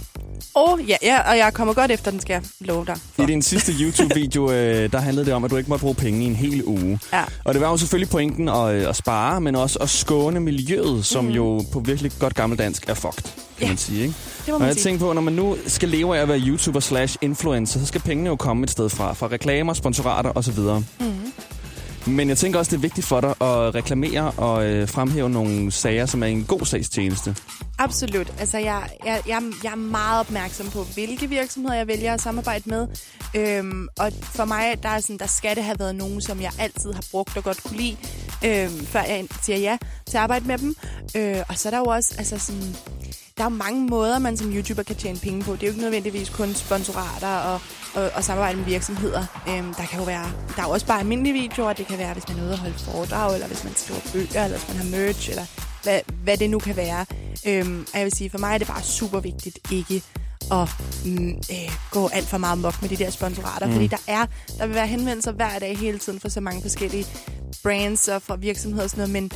Oh 0.54 0.88
ja, 0.88 0.96
ja, 1.02 1.30
og 1.30 1.38
jeg 1.38 1.54
kommer 1.54 1.74
godt 1.74 1.90
efter 1.90 2.10
den, 2.10 2.20
skal 2.20 2.34
jeg 2.34 2.42
love 2.60 2.86
dig. 2.86 2.96
For. 3.12 3.22
I 3.22 3.26
din 3.26 3.42
sidste 3.42 3.72
YouTube-video, 3.72 4.50
øh, 4.52 4.92
der 4.92 5.00
handlede 5.00 5.26
det 5.26 5.34
om, 5.34 5.44
at 5.44 5.50
du 5.50 5.56
ikke 5.56 5.68
måtte 5.68 5.82
bruge 5.82 5.94
penge 5.94 6.22
i 6.24 6.26
en 6.26 6.36
hel 6.36 6.64
uge. 6.64 7.00
Ja. 7.12 7.24
Og 7.44 7.54
det 7.54 7.62
var 7.62 7.70
jo 7.70 7.76
selvfølgelig 7.76 8.10
pointen 8.10 8.48
at, 8.48 8.74
øh, 8.74 8.88
at 8.88 8.96
spare, 8.96 9.40
men 9.40 9.56
også 9.56 9.78
at 9.78 9.90
skåne 9.90 10.40
miljøet, 10.40 11.06
som 11.06 11.24
mm. 11.24 11.30
jo 11.30 11.62
på 11.72 11.80
virkelig 11.80 12.12
godt 12.18 12.34
gammeldansk 12.34 12.88
er 12.88 12.94
fucked, 12.94 13.22
kan 13.22 13.32
ja. 13.60 13.68
man 13.68 13.76
sige. 13.76 14.02
Ikke? 14.02 14.14
Det 14.46 14.52
må 14.52 14.58
man 14.58 14.62
og 14.62 14.68
jeg 14.68 14.76
tænker 14.76 15.06
på, 15.06 15.12
når 15.12 15.22
man 15.22 15.32
nu 15.32 15.56
skal 15.66 15.88
leve 15.88 16.16
af 16.16 16.22
at 16.22 16.28
være 16.28 16.40
YouTuber 16.40 16.80
slash 16.80 17.16
influencer, 17.20 17.80
så 17.80 17.86
skal 17.86 18.00
pengene 18.00 18.28
jo 18.28 18.36
komme 18.36 18.64
et 18.64 18.70
sted 18.70 18.88
fra. 18.88 19.12
Fra 19.12 19.26
reklamer, 19.26 19.72
sponsorater 19.72 20.32
osv. 20.34 20.58
Mm. 20.58 21.29
Men 22.10 22.28
jeg 22.28 22.38
tænker 22.38 22.58
også, 22.58 22.70
det 22.70 22.76
er 22.76 22.80
vigtigt 22.80 23.06
for 23.06 23.20
dig 23.20 23.30
at 23.30 23.74
reklamere 23.74 24.30
og 24.30 24.66
øh, 24.66 24.88
fremhæve 24.88 25.30
nogle 25.30 25.70
sager, 25.70 26.06
som 26.06 26.22
er 26.22 26.26
en 26.26 26.44
god 26.44 26.66
sagstjeneste. 26.66 27.36
Absolut. 27.78 28.32
Altså, 28.38 28.58
jeg, 28.58 28.90
jeg, 29.04 29.22
jeg, 29.26 29.42
jeg 29.64 29.72
er 29.72 29.76
meget 29.76 30.20
opmærksom 30.20 30.66
på, 30.70 30.84
hvilke 30.94 31.28
virksomheder 31.28 31.76
jeg 31.76 31.86
vælger 31.86 32.14
at 32.14 32.20
samarbejde 32.20 32.70
med. 32.70 32.86
Øhm, 33.34 33.88
og 33.98 34.12
for 34.22 34.44
mig, 34.44 34.82
der, 34.82 34.88
er 34.88 35.00
sådan, 35.00 35.18
der 35.18 35.26
skal 35.26 35.56
det 35.56 35.64
have 35.64 35.78
været 35.78 35.94
nogen, 35.94 36.20
som 36.20 36.40
jeg 36.40 36.52
altid 36.58 36.92
har 36.92 37.04
brugt 37.10 37.36
og 37.36 37.44
godt 37.44 37.62
kunne 37.62 37.76
lide, 37.76 37.96
øhm, 38.44 38.86
før 38.86 39.02
jeg 39.02 39.26
siger 39.42 39.58
ja 39.58 39.78
til 40.06 40.16
at 40.16 40.22
arbejde 40.22 40.46
med 40.46 40.58
dem. 40.58 40.74
Øh, 41.16 41.36
og 41.48 41.58
så 41.58 41.68
er 41.68 41.70
der 41.70 41.78
jo 41.78 41.84
også 41.84 42.14
altså 42.18 42.38
sådan, 42.38 42.76
der 43.40 43.46
er 43.46 43.48
mange 43.48 43.86
måder, 43.86 44.18
man 44.18 44.36
som 44.36 44.52
YouTuber 44.52 44.82
kan 44.82 44.96
tjene 44.96 45.18
penge 45.18 45.42
på. 45.42 45.52
Det 45.52 45.62
er 45.62 45.66
jo 45.66 45.70
ikke 45.70 45.82
nødvendigvis 45.82 46.28
kun 46.30 46.54
sponsorater 46.54 47.36
og, 47.36 47.60
og, 47.94 48.10
og 48.14 48.24
samarbejde 48.24 48.56
med 48.56 48.64
virksomheder. 48.64 49.24
Øhm, 49.48 49.74
der 49.74 49.86
kan 49.86 49.98
jo 49.98 50.04
være, 50.04 50.32
der 50.56 50.62
er 50.62 50.66
jo 50.66 50.70
også 50.70 50.86
bare 50.86 51.00
almindelige 51.00 51.32
videoer. 51.32 51.72
Det 51.72 51.86
kan 51.86 51.98
være, 51.98 52.12
hvis 52.12 52.28
man 52.28 52.38
er 52.38 52.42
ude 52.42 52.52
og 52.52 52.58
holde 52.58 52.74
foredrag, 52.78 53.34
eller 53.34 53.46
hvis 53.46 53.64
man 53.64 53.74
skriver 53.76 54.00
bøger, 54.12 54.44
eller 54.44 54.58
hvis 54.58 54.68
man 54.68 54.76
har 54.76 54.96
merch, 54.96 55.30
eller 55.30 55.46
hvad, 55.82 56.00
hvad 56.24 56.36
det 56.36 56.50
nu 56.50 56.58
kan 56.58 56.76
være. 56.76 57.06
Øhm, 57.46 57.86
og 57.92 57.98
jeg 57.98 58.04
vil 58.04 58.12
sige, 58.16 58.30
for 58.30 58.38
mig 58.38 58.54
er 58.54 58.58
det 58.58 58.66
bare 58.66 58.82
super 58.82 59.20
vigtigt 59.20 59.58
ikke 59.72 60.02
at 60.52 60.68
mm, 61.04 61.28
øh, 61.28 61.72
gå 61.90 62.08
alt 62.08 62.26
for 62.26 62.38
meget 62.38 62.58
mok 62.58 62.82
med 62.82 62.88
de 62.88 62.96
der 62.96 63.10
sponsorater. 63.10 63.66
Mm. 63.66 63.72
Fordi 63.72 63.86
der 63.86 64.02
er, 64.06 64.26
der 64.58 64.66
vil 64.66 64.74
være 64.74 64.86
henvendelser 64.86 65.32
hver 65.32 65.58
dag 65.58 65.78
hele 65.78 65.98
tiden 65.98 66.20
for 66.20 66.28
så 66.28 66.40
mange 66.40 66.62
forskellige 66.62 67.06
brands 67.62 68.08
og 68.08 68.22
fra 68.22 68.36
virksomheder 68.36 68.84
og 68.84 68.90
sådan 68.90 69.08
noget, 69.08 69.22
men 69.22 69.32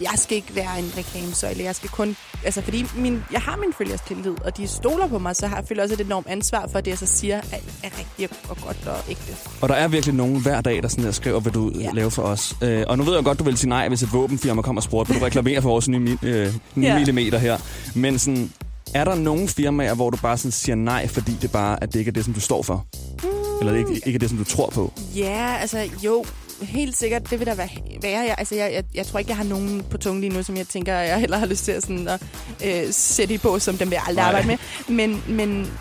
jeg 0.00 0.12
skal 0.16 0.36
ikke 0.36 0.54
være 0.54 0.78
en 0.78 0.92
reklamesøjle. 0.96 1.64
Jeg 1.64 1.74
skal 1.74 1.90
kun... 1.90 2.16
Altså, 2.44 2.62
fordi 2.62 2.84
min, 2.96 3.22
jeg 3.32 3.40
har 3.40 3.56
min 3.56 3.72
følgers 3.78 4.00
tillid, 4.00 4.34
og 4.44 4.56
de 4.56 4.68
stoler 4.68 5.06
på 5.06 5.18
mig, 5.18 5.36
så 5.36 5.46
har 5.46 5.56
jeg 5.56 5.64
føler 5.68 5.82
også 5.82 5.94
et 5.94 6.00
enormt 6.00 6.26
ansvar 6.26 6.68
for, 6.70 6.78
at 6.78 6.84
det, 6.84 6.90
jeg 6.90 6.98
så 6.98 7.06
siger, 7.06 7.36
er, 7.36 7.56
er 7.82 7.90
rigtigt 7.98 8.32
og 8.48 8.56
godt 8.56 8.86
og 8.86 8.96
ægte. 9.08 9.36
Og 9.60 9.68
der 9.68 9.74
er 9.74 9.88
virkelig 9.88 10.14
nogen 10.14 10.42
hver 10.42 10.60
dag, 10.60 10.82
der 10.82 10.88
sådan 10.88 11.04
der 11.04 11.10
skriver, 11.10 11.40
hvad 11.40 11.52
du 11.52 11.72
ja. 11.80 11.90
laver 11.92 12.10
for 12.10 12.22
os. 12.22 12.56
Øh, 12.62 12.84
og 12.88 12.98
nu 12.98 13.04
ved 13.04 13.14
jeg 13.14 13.24
godt, 13.24 13.38
du 13.38 13.44
vil 13.44 13.58
sige 13.58 13.68
nej, 13.68 13.88
hvis 13.88 14.02
et 14.02 14.12
våbenfirma 14.12 14.62
kommer 14.62 14.80
og 14.80 14.84
spurgte, 14.84 15.12
vil 15.12 15.20
du 15.20 15.24
reklamere 15.24 15.62
for 15.62 15.68
vores 15.68 15.88
9, 15.88 15.96
øh, 16.22 16.54
9 16.74 16.86
ja. 16.86 16.98
mm 16.98 17.38
her. 17.38 17.58
Men 17.94 18.18
sådan, 18.18 18.52
er 18.94 19.04
der 19.04 19.14
nogle 19.14 19.48
firmaer, 19.48 19.94
hvor 19.94 20.10
du 20.10 20.16
bare 20.16 20.36
sådan 20.36 20.52
siger 20.52 20.76
nej, 20.76 21.08
fordi 21.08 21.32
det 21.42 21.52
bare 21.52 21.82
at 21.82 21.92
det 21.92 21.98
ikke 21.98 22.08
er 22.08 22.12
det, 22.12 22.24
som 22.24 22.34
du 22.34 22.40
står 22.40 22.62
for? 22.62 22.86
Mm. 23.22 23.28
Eller 23.60 23.72
det 23.72 23.78
ikke, 23.78 24.06
ikke 24.06 24.16
er 24.16 24.18
det, 24.18 24.28
som 24.28 24.38
du 24.38 24.44
tror 24.44 24.70
på? 24.70 24.92
Ja, 25.16 25.56
altså 25.60 25.88
jo, 26.04 26.24
helt 26.62 26.96
sikkert, 26.96 27.30
det 27.30 27.38
vil 27.38 27.46
der 27.46 27.54
være. 27.54 27.68
være. 28.02 28.12
Jeg, 28.12 28.34
altså, 28.38 28.54
jeg, 28.54 28.72
jeg, 28.72 28.84
jeg 28.94 29.06
tror 29.06 29.18
ikke, 29.18 29.28
jeg 29.28 29.36
har 29.36 29.44
nogen 29.44 29.84
på 29.90 29.98
tungen 29.98 30.20
lige 30.20 30.32
nu, 30.32 30.42
som 30.42 30.56
jeg 30.56 30.68
tænker, 30.68 30.94
jeg 30.94 31.20
heller 31.20 31.38
har 31.38 31.46
lyst 31.46 31.64
til 31.64 31.72
at, 31.72 31.82
sådan, 31.82 32.08
at 32.08 32.22
øh, 32.64 32.92
sætte 32.92 33.34
i 33.34 33.38
på, 33.38 33.58
som 33.58 33.78
dem 33.78 33.90
vil 33.90 33.94
jeg 33.94 34.04
aldrig 34.06 34.24
arbejde 34.24 34.46
med. 34.46 34.58
Men, 34.88 35.22
men 35.28 35.72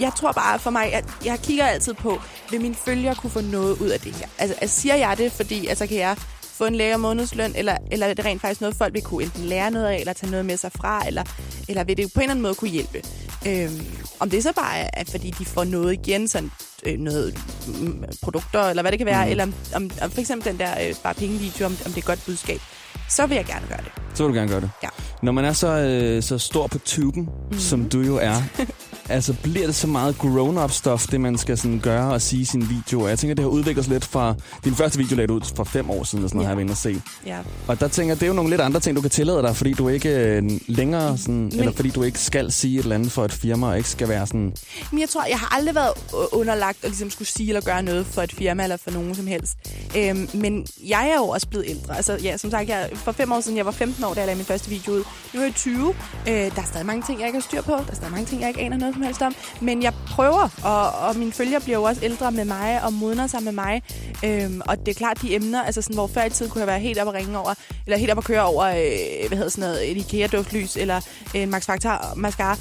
jeg 0.00 0.12
tror 0.18 0.32
bare 0.32 0.58
for 0.58 0.70
mig, 0.70 0.94
at 0.94 1.04
jeg 1.24 1.38
kigger 1.42 1.66
altid 1.66 1.94
på, 1.94 2.20
vil 2.50 2.60
mine 2.60 2.74
følgere 2.74 3.14
kunne 3.14 3.30
få 3.30 3.40
noget 3.40 3.80
ud 3.80 3.88
af 3.88 4.00
det 4.00 4.14
her? 4.14 4.26
Altså, 4.38 4.56
altså 4.60 4.80
siger 4.80 4.94
jeg 4.94 5.18
det, 5.18 5.32
fordi 5.32 5.66
altså, 5.66 5.86
kan 5.86 5.96
jeg 5.96 6.16
få 6.42 6.64
en 6.64 6.74
længere 6.74 6.98
månedsløn, 6.98 7.52
eller, 7.56 7.76
eller 7.92 8.06
er 8.06 8.14
det 8.14 8.24
rent 8.24 8.40
faktisk 8.40 8.60
noget, 8.60 8.76
folk 8.76 8.94
vil 8.94 9.02
kunne 9.02 9.24
enten 9.24 9.44
lære 9.44 9.70
noget 9.70 9.86
af, 9.86 9.96
eller 9.96 10.12
tage 10.12 10.30
noget 10.30 10.46
med 10.46 10.56
sig 10.56 10.72
fra, 10.72 11.06
eller, 11.06 11.24
eller 11.68 11.84
vil 11.84 11.96
det 11.96 12.12
på 12.14 12.20
en 12.20 12.22
eller 12.22 12.30
anden 12.30 12.42
måde 12.42 12.54
kunne 12.54 12.70
hjælpe? 12.70 13.02
Øhm, 13.46 13.86
om 14.20 14.30
det 14.30 14.42
så 14.42 14.52
bare 14.52 14.78
er, 14.78 14.88
er, 14.92 15.04
fordi 15.10 15.30
de 15.38 15.44
får 15.44 15.64
noget 15.64 15.92
igen, 15.92 16.28
sådan 16.28 16.50
øh, 16.86 16.98
noget 16.98 17.38
mm, 17.66 18.04
produkter, 18.22 18.62
eller 18.62 18.82
hvad 18.82 18.92
det 18.92 18.98
kan 18.98 19.06
være, 19.06 19.24
mm. 19.24 19.30
eller 19.30 19.44
om, 19.74 19.90
om, 20.02 20.10
for 20.10 20.20
eksempel 20.20 20.52
den 20.52 20.58
der 20.58 20.88
øh, 20.88 20.94
bare 21.02 21.14
penge-video, 21.14 21.66
om, 21.66 21.76
om 21.86 21.92
det 21.92 22.02
er 22.02 22.06
godt 22.06 22.22
budskab, 22.26 22.60
så 23.08 23.26
vil 23.26 23.34
jeg 23.34 23.44
gerne 23.44 23.66
gøre 23.68 23.80
det. 23.84 24.03
Så 24.14 24.22
vil 24.24 24.34
du 24.34 24.38
gerne 24.38 24.50
gøre 24.50 24.60
det? 24.60 24.70
Ja. 24.82 24.88
Når 25.22 25.32
man 25.32 25.44
er 25.44 25.52
så, 25.52 25.68
øh, 25.68 26.22
så 26.22 26.38
stor 26.38 26.66
på 26.66 26.78
tuben, 26.78 27.28
mm. 27.50 27.58
som 27.58 27.88
du 27.88 28.00
jo 28.00 28.16
er, 28.16 28.42
altså, 29.08 29.34
bliver 29.42 29.66
det 29.66 29.74
så 29.74 29.86
meget 29.86 30.18
grown-up 30.18 30.70
stuff, 30.70 31.06
det 31.06 31.20
man 31.20 31.38
skal 31.38 31.58
sådan 31.58 31.80
gøre 31.80 32.12
og 32.12 32.22
sige 32.22 32.42
i 32.42 32.44
sine 32.44 32.64
videoer? 32.68 33.08
Jeg 33.08 33.18
tænker, 33.18 33.34
det 33.34 33.42
har 33.42 33.50
udviklet 33.50 33.84
sig 33.84 33.92
lidt 33.92 34.04
fra... 34.04 34.34
Din 34.64 34.74
første 34.74 34.98
video 34.98 35.16
lagde 35.16 35.32
ud 35.32 35.40
for 35.56 35.64
fem 35.64 35.90
år 35.90 36.04
siden, 36.04 36.24
og 36.24 36.30
sådan 36.30 36.36
noget, 36.36 36.50
Ja. 36.50 36.54
har 36.54 36.60
jeg 36.60 36.70
og 36.70 36.76
se. 36.76 37.02
Ja. 37.26 37.38
Og 37.66 37.80
der 37.80 37.88
tænker 37.88 38.14
det 38.14 38.22
er 38.22 38.26
jo 38.26 38.32
nogle 38.32 38.50
lidt 38.50 38.60
andre 38.60 38.80
ting, 38.80 38.96
du 38.96 39.00
kan 39.00 39.10
tillade 39.10 39.42
dig, 39.42 39.56
fordi 39.56 39.72
du 39.72 39.88
ikke 39.88 40.08
øh, 40.08 40.42
længere 40.66 41.18
sådan... 41.18 41.50
Eller 41.54 41.72
fordi 41.72 41.90
du 41.90 42.02
ikke 42.02 42.18
skal 42.18 42.52
sige 42.52 42.78
et 42.78 42.82
eller 42.82 42.94
andet 42.94 43.12
for 43.12 43.24
et 43.24 43.32
firma, 43.32 43.66
og 43.66 43.76
ikke 43.76 43.88
skal 43.88 44.08
være 44.08 44.26
sådan... 44.26 44.52
Men 44.90 45.00
jeg 45.00 45.08
tror, 45.08 45.24
jeg 45.28 45.38
har 45.38 45.56
aldrig 45.56 45.74
været 45.74 45.92
underlagt 46.32 46.78
og 46.84 46.88
ligesom 46.90 47.10
skulle 47.10 47.28
sige 47.28 47.48
eller 47.48 47.60
gøre 47.60 47.82
noget 47.82 48.06
for 48.06 48.22
et 48.22 48.32
firma 48.32 48.62
eller 48.62 48.76
for 48.76 48.90
nogen 48.90 49.14
som 49.14 49.26
helst. 49.26 49.52
Øhm, 49.96 50.28
men 50.34 50.66
jeg 50.88 51.08
er 51.10 51.16
jo 51.16 51.28
også 51.28 51.48
blevet 51.48 51.64
ældre. 51.68 51.96
Altså, 51.96 52.18
ja, 52.22 52.36
som 52.36 52.50
sagt, 52.50 52.68
jeg, 52.68 52.90
for 52.94 53.12
fem 53.12 53.32
år 53.32 53.40
siden, 53.40 53.56
jeg 53.56 53.66
var 53.66 53.72
15 53.72 54.03
år, 54.06 54.14
da 54.14 54.20
jeg 54.20 54.26
lagde 54.26 54.36
min 54.36 54.46
første 54.46 54.70
video 54.70 54.92
ud. 54.92 55.04
Nu 55.34 55.40
er 55.40 55.44
jeg 55.44 55.54
20. 55.54 55.94
Øh, 56.28 56.34
der 56.34 56.62
er 56.62 56.66
stadig 56.66 56.86
mange 56.86 57.02
ting, 57.02 57.18
jeg 57.20 57.26
ikke 57.26 57.38
har 57.38 57.42
styr 57.42 57.62
på. 57.62 57.72
Der 57.72 57.90
er 57.90 57.94
stadig 57.94 58.12
mange 58.12 58.26
ting, 58.26 58.40
jeg 58.40 58.48
ikke 58.48 58.60
aner 58.60 58.76
noget 58.76 58.94
som 58.94 59.02
helst 59.02 59.22
om. 59.22 59.34
Men 59.60 59.82
jeg 59.82 59.92
prøver, 60.06 60.48
og, 60.64 61.08
og 61.08 61.16
mine 61.16 61.32
følgere 61.32 61.60
bliver 61.60 61.78
jo 61.78 61.82
også 61.82 62.04
ældre 62.04 62.32
med 62.32 62.44
mig 62.44 62.82
og 62.84 62.92
modner 62.92 63.26
sammen 63.26 63.54
med 63.54 63.64
mig. 63.64 63.82
Øhm, 64.24 64.60
og 64.66 64.78
det 64.78 64.88
er 64.88 64.94
klart, 64.94 65.22
de 65.22 65.34
emner, 65.34 65.62
altså 65.62 65.82
sådan, 65.82 65.96
hvor 65.96 66.06
før 66.06 66.24
i 66.24 66.30
tiden 66.30 66.50
kunne 66.52 66.60
jeg 66.60 66.68
være 66.68 66.78
helt 66.78 66.98
op 66.98 67.08
at 67.08 67.14
ringe 67.14 67.38
over, 67.38 67.54
eller 67.86 67.98
helt 67.98 68.10
op 68.10 68.18
at 68.18 68.24
køre 68.24 68.42
over, 68.42 68.64
øh, 68.64 69.28
hvad 69.28 69.38
hedder 69.38 69.50
sådan 69.50 69.70
noget, 69.70 69.90
et 69.90 69.96
IKEA-duftlys, 69.96 70.76
eller 70.76 71.00
en 71.34 71.50
Max 71.50 71.66
Factor 71.66 72.14
mascara. 72.16 72.56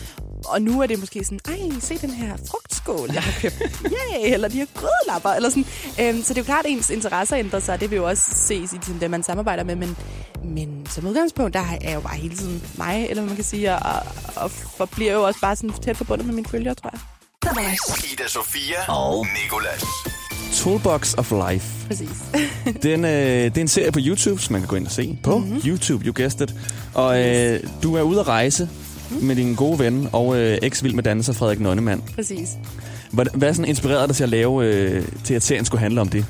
Og 0.45 0.61
nu 0.61 0.81
er 0.81 0.87
det 0.87 0.99
måske 0.99 1.23
sådan, 1.23 1.39
ej, 1.47 1.79
se 1.79 1.97
den 1.97 2.09
her 2.09 2.37
frugtskål, 2.49 3.09
jeg 3.13 3.23
har 3.23 3.41
købt. 3.41 3.55
Yay! 3.95 4.33
Eller 4.33 4.47
de 4.47 4.57
her 4.57 4.65
grødlapper. 4.75 5.29
Eller 5.29 5.49
sådan. 5.49 5.65
Øhm, 5.99 6.23
så 6.23 6.33
det 6.33 6.37
er 6.37 6.41
jo 6.41 6.45
klart, 6.45 6.65
at 6.65 6.71
ens 6.71 6.89
interesser 6.89 7.37
ændrer 7.37 7.59
sig. 7.59 7.79
Det 7.79 7.91
vil 7.91 7.97
jo 7.97 8.07
også 8.07 8.23
ses 8.35 8.73
i 8.73 8.77
sådan, 8.81 9.01
dem, 9.01 9.11
man 9.11 9.23
samarbejder 9.23 9.63
med. 9.63 9.75
Men, 9.75 9.97
men 10.43 10.85
som 10.89 11.07
udgangspunkt, 11.07 11.53
der 11.53 11.59
er 11.59 11.77
jeg 11.81 11.95
jo 11.95 11.99
bare 11.99 12.15
hele 12.15 12.35
tiden 12.35 12.63
mig, 12.77 13.07
eller 13.09 13.21
hvad 13.21 13.29
man 13.29 13.35
kan 13.35 13.45
sige. 13.45 13.75
Og, 13.75 14.01
og 14.35 14.51
forbliver 14.51 15.13
jo 15.13 15.23
også 15.23 15.39
bare 15.41 15.55
sådan 15.55 15.73
tæt 15.81 15.97
forbundet 15.97 16.25
med 16.25 16.35
mine 16.35 16.47
følgere, 16.47 16.75
tror 16.75 16.89
jeg. 16.93 16.99
Ida 18.13 18.27
Sofia 18.27 18.91
og 18.91 19.27
Nikolas. 19.43 19.83
Toolbox 20.53 21.13
of 21.13 21.31
Life. 21.31 21.87
Præcis. 21.87 22.09
Den, 22.83 23.05
øh, 23.05 23.11
det 23.11 23.57
er 23.57 23.61
en 23.61 23.67
serie 23.67 23.91
på 23.91 23.99
YouTube, 24.01 24.41
som 24.41 24.53
man 24.53 24.61
kan 24.61 24.67
gå 24.67 24.75
ind 24.75 24.85
og 24.85 24.91
se 24.91 25.17
på 25.23 25.37
mm-hmm. 25.37 25.61
YouTube, 25.65 26.05
you 26.05 26.13
guessed 26.15 26.41
it. 26.41 26.55
Og 26.93 27.23
øh, 27.23 27.59
du 27.83 27.95
er 27.95 28.01
ude 28.01 28.19
at 28.19 28.27
rejse 28.27 28.69
med 29.21 29.35
din 29.35 29.55
gode 29.55 29.79
ven 29.79 30.09
og 30.11 30.37
øh, 30.37 30.57
eks-vild 30.61 30.93
med 30.93 31.03
danser 31.03 31.33
Frederik 31.33 31.59
Nonnemann. 31.59 32.03
Præcis. 32.15 32.49
Hvad, 33.11 33.25
hvad 33.33 33.53
sådan 33.53 33.69
inspireret 33.69 34.09
dig 34.09 34.15
til 34.15 34.23
at 34.23 34.29
lave, 34.29 34.65
øh, 34.65 35.05
til 35.23 35.33
at 35.33 35.43
serien 35.43 35.65
skulle 35.65 35.81
handle 35.81 36.01
om 36.01 36.09
det? 36.09 36.25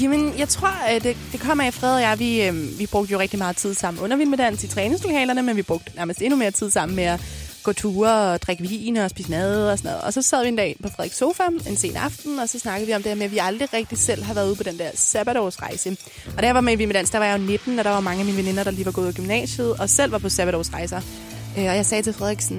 Jamen, 0.00 0.32
jeg 0.38 0.48
tror, 0.48 0.68
at 0.68 1.02
det, 1.02 1.16
det 1.32 1.40
kommer 1.40 1.64
af 1.64 1.74
Fred 1.74 1.94
og 1.94 2.00
jeg. 2.00 2.18
Vi, 2.18 2.42
øh, 2.42 2.78
vi 2.78 2.86
brugte 2.86 3.12
jo 3.12 3.18
rigtig 3.18 3.38
meget 3.38 3.56
tid 3.56 3.74
sammen 3.74 4.02
under 4.02 4.16
Vild 4.16 4.28
med 4.28 4.38
Dans 4.38 4.64
i 4.64 4.68
træningslokalerne, 4.68 5.42
men 5.42 5.56
vi 5.56 5.62
brugte 5.62 5.92
nærmest 5.96 6.22
endnu 6.22 6.38
mere 6.38 6.50
tid 6.50 6.70
sammen 6.70 6.96
med 6.96 7.04
at 7.04 7.20
gå 7.62 7.72
ture 7.72 8.32
og 8.32 8.42
drikke 8.42 8.68
vin 8.68 8.96
og 8.96 9.10
spise 9.10 9.30
mad 9.30 9.70
og 9.70 9.78
sådan 9.78 9.88
noget. 9.88 10.04
Og 10.04 10.12
så 10.12 10.22
sad 10.22 10.42
vi 10.42 10.48
en 10.48 10.56
dag 10.56 10.76
på 10.82 10.88
Frederiks 10.88 11.16
sofa 11.16 11.42
en 11.68 11.76
sen 11.76 11.96
aften, 11.96 12.38
og 12.38 12.48
så 12.48 12.58
snakkede 12.58 12.86
vi 12.86 12.94
om 12.94 13.02
det 13.02 13.10
her 13.10 13.16
med, 13.16 13.24
at 13.24 13.32
vi 13.32 13.38
aldrig 13.38 13.72
rigtig 13.74 13.98
selv 13.98 14.22
har 14.22 14.34
været 14.34 14.46
ude 14.46 14.56
på 14.56 14.62
den 14.62 14.78
der 14.78 14.90
sabbatårsrejse. 14.94 15.96
Og 16.36 16.42
da 16.42 16.46
jeg 16.46 16.54
var 16.54 16.60
med 16.60 16.80
i 16.80 16.92
Dans, 16.92 17.10
der 17.10 17.18
var 17.18 17.26
jeg 17.26 17.38
jo 17.40 17.44
19, 17.44 17.78
og 17.78 17.84
der 17.84 17.90
var 17.90 18.00
mange 18.00 18.20
af 18.20 18.24
mine 18.24 18.36
veninder, 18.36 18.64
der 18.64 18.70
lige 18.70 18.86
var 18.86 18.92
gået 18.92 19.06
af 19.06 19.14
gymnasiet, 19.14 19.72
og 19.72 19.90
selv 19.90 20.12
var 20.12 20.18
på 20.18 20.28
sabbatårsrejser. 20.28 21.00
Øh, 21.58 21.64
og 21.64 21.76
jeg 21.76 21.86
sagde 21.86 22.02
til 22.02 22.12
Frederiksen, 22.12 22.56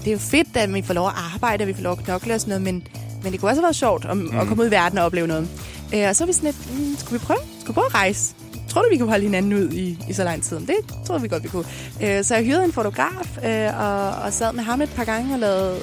det 0.00 0.08
er 0.08 0.12
jo 0.12 0.18
fedt, 0.18 0.56
at 0.56 0.74
vi 0.74 0.82
får 0.82 0.94
lov 0.94 1.06
at 1.06 1.14
arbejde, 1.34 1.62
og 1.62 1.68
vi 1.68 1.74
får 1.74 1.82
lov 1.82 1.92
at 1.92 2.04
knokle 2.04 2.34
og 2.34 2.40
sådan 2.40 2.50
noget, 2.50 2.62
men, 2.62 2.88
men 3.22 3.32
det 3.32 3.40
kunne 3.40 3.50
også 3.50 3.60
have 3.60 3.66
været 3.66 3.76
sjovt 3.76 4.04
at, 4.04 4.16
mm. 4.16 4.38
at 4.38 4.46
komme 4.46 4.62
ud 4.62 4.68
i 4.68 4.70
verden 4.70 4.98
og 4.98 5.04
opleve 5.04 5.26
noget. 5.26 5.48
Øh, 5.94 6.08
og 6.08 6.16
så 6.16 6.24
er 6.24 6.26
vi 6.26 6.32
sådan 6.32 6.46
lidt, 6.46 6.78
mm, 6.78 6.96
skulle 6.98 7.20
vi 7.20 7.26
prøve? 7.26 7.38
Skulle 7.60 7.68
vi 7.68 7.74
prøve 7.74 7.86
at 7.86 7.94
rejse? 7.94 8.34
Tror 8.68 8.82
du, 8.82 8.88
vi 8.90 8.96
kunne 8.96 9.08
holde 9.08 9.24
hinanden 9.24 9.52
ud 9.52 9.72
i, 9.72 9.98
i 10.08 10.12
så 10.12 10.24
lang 10.24 10.42
tid? 10.42 10.56
Det 10.60 10.76
tror 11.06 11.18
vi 11.18 11.28
godt, 11.28 11.42
vi 11.42 11.48
kunne. 11.48 11.64
Øh, 12.02 12.24
så 12.24 12.34
jeg 12.34 12.44
hyrede 12.44 12.64
en 12.64 12.72
fotograf 12.72 13.38
øh, 13.44 13.80
og, 13.80 14.22
og 14.22 14.32
sad 14.32 14.52
med 14.52 14.62
ham 14.62 14.80
et 14.80 14.90
par 14.96 15.04
gange 15.04 15.34
og 15.34 15.40
lavede 15.40 15.78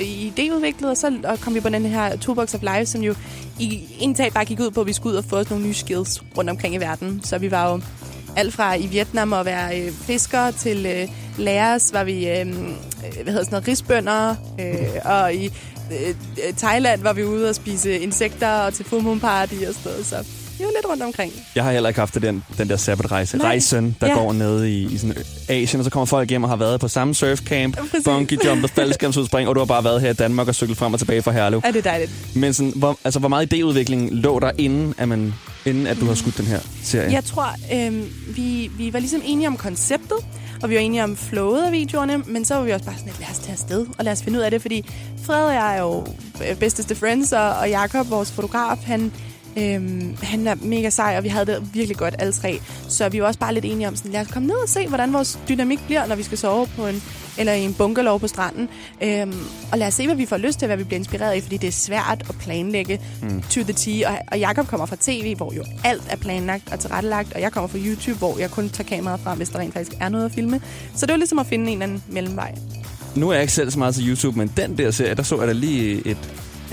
øh, 0.00 0.06
idéudviklet, 0.06 0.86
og 0.86 0.96
så 0.96 1.18
og 1.24 1.40
kom 1.40 1.54
vi 1.54 1.60
på 1.60 1.68
den 1.68 1.86
her 1.86 2.16
Toolbox 2.16 2.54
of 2.54 2.62
Life, 2.62 2.86
som 2.86 3.00
jo 3.00 3.14
i 3.58 3.96
en 4.00 4.14
tag 4.14 4.32
bare 4.32 4.44
gik 4.44 4.60
ud 4.60 4.70
på, 4.70 4.80
at 4.80 4.86
vi 4.86 4.92
skulle 4.92 5.12
ud 5.12 5.18
og 5.18 5.24
få 5.24 5.36
os 5.36 5.50
nogle 5.50 5.64
nye 5.64 5.74
skills 5.74 6.22
rundt 6.38 6.50
omkring 6.50 6.74
i 6.74 6.78
verden. 6.78 7.20
Så 7.24 7.38
vi 7.38 7.50
var 7.50 7.70
jo 7.70 7.80
alt 8.36 8.54
fra 8.54 8.74
i 8.74 8.86
Vietnam 8.86 9.32
at 9.32 9.46
være 9.46 9.80
øh, 9.80 9.92
fisker 9.92 10.50
til 10.50 10.86
øh, 10.86 11.08
lærers, 11.38 11.92
var 11.92 12.04
vi, 12.04 12.28
øh, 12.28 12.40
øh, 12.40 12.44
hvad 13.22 13.32
hedder 13.32 13.44
sådan 13.44 13.46
noget, 13.50 13.68
risbønder, 13.68 14.34
øh, 14.60 14.76
og 15.04 15.34
i 15.34 15.44
øh, 15.92 16.08
øh, 16.48 16.54
Thailand 16.56 17.02
var 17.02 17.12
vi 17.12 17.24
ude 17.24 17.48
og 17.48 17.54
spise 17.54 17.98
insekter 17.98 18.48
og 18.48 18.74
til 18.74 18.84
full 18.84 19.02
moon 19.02 19.20
party 19.20 19.54
og 19.54 19.74
sådan 19.74 19.92
noget, 19.92 20.06
så 20.06 20.16
var 20.60 20.70
lidt 20.76 20.86
rundt 20.90 21.02
omkring. 21.02 21.32
Jeg 21.54 21.64
har 21.64 21.72
heller 21.72 21.88
ikke 21.88 22.00
haft 22.00 22.14
den, 22.14 22.44
den 22.58 22.68
der 22.68 22.76
sabbatrejse. 22.76 23.36
Nej. 23.36 23.46
Rejsen, 23.46 23.96
der 24.00 24.06
Ja. 24.06 24.14
går 24.14 24.32
ned 24.32 24.64
i, 24.64 24.94
i 24.94 24.98
sådan 24.98 25.16
Asien, 25.48 25.80
og 25.80 25.84
så 25.84 25.90
kommer 25.90 26.04
folk 26.06 26.28
hjem 26.30 26.42
og 26.44 26.48
har 26.50 26.56
været 26.56 26.80
på 26.80 26.88
samme 26.88 27.14
surfcamp, 27.14 27.76
præcis. 27.76 28.04
bungee 28.04 28.38
jump 28.46 28.64
og 28.64 28.70
faldskærmsudspring, 28.76 29.48
og 29.48 29.54
du 29.54 29.60
har 29.60 29.64
bare 29.66 29.84
været 29.84 30.00
her 30.00 30.10
i 30.10 30.14
Danmark 30.14 30.48
og 30.48 30.54
cyklet 30.54 30.76
frem 30.78 30.92
og 30.92 30.98
tilbage 30.98 31.22
fra 31.22 31.30
Herlev. 31.30 31.60
Ja, 31.64 31.70
det 31.70 31.76
er 31.86 31.90
dejligt. 31.90 32.10
Men 32.36 32.54
sådan, 32.54 32.72
hvor, 32.76 32.98
altså, 33.04 33.20
hvor 33.20 33.28
meget 33.28 33.52
idéudvikling 33.54 34.08
lå 34.14 34.38
der 34.38 34.50
inden, 34.58 34.94
at, 34.98 35.08
man, 35.08 35.34
inden 35.66 35.86
at 35.86 36.00
du 36.00 36.06
har 36.06 36.14
skudt 36.14 36.38
den 36.38 36.46
her 36.46 36.60
serie? 36.82 37.12
Jeg 37.12 37.24
tror, 37.24 37.46
øh, 37.74 38.02
vi, 38.36 38.70
vi 38.78 38.92
var 38.92 38.98
ligesom 38.98 39.20
enige 39.24 39.48
om 39.48 39.56
konceptet, 39.56 40.18
og 40.62 40.70
vi 40.70 40.74
var 40.74 40.80
enige 40.80 41.04
om 41.04 41.16
flowet 41.16 41.62
af 41.62 41.72
videoerne, 41.72 42.18
men 42.18 42.44
så 42.44 42.54
var 42.54 42.62
vi 42.62 42.70
også 42.70 42.84
bare 42.84 42.94
sådan, 42.94 43.06
lidt, 43.06 43.20
lad 43.20 43.28
os 43.30 43.38
tage 43.38 43.52
afsted, 43.52 43.86
og 43.98 44.04
lad 44.04 44.12
os 44.12 44.22
finde 44.22 44.38
ud 44.38 44.44
af 44.44 44.50
det, 44.50 44.62
fordi 44.62 44.90
Fred 45.24 45.44
og 45.44 45.54
jeg 45.54 45.76
er 45.76 45.80
jo 45.80 46.06
øh, 46.50 46.56
bedsteste 46.56 46.94
friends, 46.94 47.32
og, 47.32 47.50
og 47.50 47.68
Jakob, 47.68 48.10
vores 48.10 48.32
fotograf, 48.32 48.78
han, 48.84 49.12
Øhm, 49.56 50.16
han 50.22 50.46
er 50.46 50.54
mega 50.62 50.90
sej, 50.90 51.14
og 51.18 51.24
vi 51.24 51.28
havde 51.28 51.46
det 51.46 51.74
virkelig 51.74 51.96
godt 51.96 52.14
alle 52.18 52.32
tre. 52.32 52.60
Så 52.88 53.08
vi 53.08 53.20
var 53.20 53.26
også 53.26 53.40
bare 53.40 53.54
lidt 53.54 53.64
enige 53.64 53.88
om, 53.88 53.96
sådan, 53.96 54.12
lad 54.12 54.20
os 54.20 54.26
komme 54.26 54.48
ned 54.48 54.56
og 54.56 54.68
se, 54.68 54.88
hvordan 54.88 55.12
vores 55.12 55.38
dynamik 55.48 55.78
bliver, 55.86 56.06
når 56.06 56.16
vi 56.16 56.22
skal 56.22 56.38
sove 56.38 56.66
på 56.76 56.86
en, 56.86 57.02
eller 57.38 57.52
i 57.52 57.64
en 57.64 57.74
bunkerlov 57.74 58.20
på 58.20 58.28
stranden. 58.28 58.68
Øhm, 59.02 59.34
og 59.72 59.78
lad 59.78 59.86
os 59.86 59.94
se, 59.94 60.06
hvad 60.06 60.16
vi 60.16 60.26
får 60.26 60.36
lyst 60.36 60.58
til, 60.58 60.66
hvad 60.66 60.76
vi 60.76 60.84
bliver 60.84 60.98
inspireret 60.98 61.32
af, 61.32 61.42
fordi 61.42 61.56
det 61.56 61.68
er 61.68 61.72
svært 61.72 62.24
at 62.28 62.34
planlægge 62.40 63.00
mm. 63.22 63.42
to 63.50 63.62
the 63.62 63.72
T. 63.72 64.06
Og, 64.06 64.18
og 64.32 64.38
Jakob 64.38 64.66
kommer 64.66 64.86
fra 64.86 64.96
tv, 65.00 65.36
hvor 65.36 65.52
jo 65.52 65.64
alt 65.84 66.02
er 66.10 66.16
planlagt 66.16 66.72
og 66.72 66.80
tilrettelagt, 66.80 67.32
og 67.32 67.40
jeg 67.40 67.52
kommer 67.52 67.68
fra 67.68 67.78
YouTube, 67.78 68.18
hvor 68.18 68.38
jeg 68.38 68.50
kun 68.50 68.68
tager 68.68 68.88
kameraet 68.88 69.20
frem, 69.20 69.36
hvis 69.36 69.48
der 69.48 69.58
rent 69.58 69.74
faktisk 69.74 69.96
er 70.00 70.08
noget 70.08 70.24
at 70.24 70.32
filme. 70.32 70.60
Så 70.94 71.06
det 71.06 71.12
var 71.12 71.18
ligesom 71.18 71.38
at 71.38 71.46
finde 71.46 71.64
en 71.64 71.72
eller 71.72 71.86
anden 71.86 72.02
mellemvej. 72.08 72.54
Nu 73.14 73.28
er 73.28 73.32
jeg 73.32 73.42
ikke 73.42 73.52
selv 73.52 73.70
så 73.70 73.78
meget 73.78 73.94
til 73.94 74.08
YouTube, 74.08 74.38
men 74.38 74.52
den 74.56 74.78
der 74.78 74.90
serie, 74.90 75.14
der 75.14 75.22
så 75.22 75.38
jeg 75.38 75.48
da 75.48 75.52
lige 75.52 76.06
et 76.06 76.18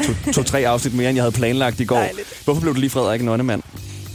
to- 0.06 0.32
to-tre 0.32 0.68
afsnit 0.68 0.94
mere, 0.94 1.10
end 1.10 1.16
jeg 1.16 1.24
havde 1.24 1.36
planlagt 1.36 1.80
i 1.80 1.86
går. 1.86 1.96
Dejligt. 1.96 2.42
Hvorfor 2.44 2.62
blev 2.62 2.74
du 2.76 2.80
lige 2.80 2.90
Frederik 2.90 3.22
Nonnemand? 3.24 3.62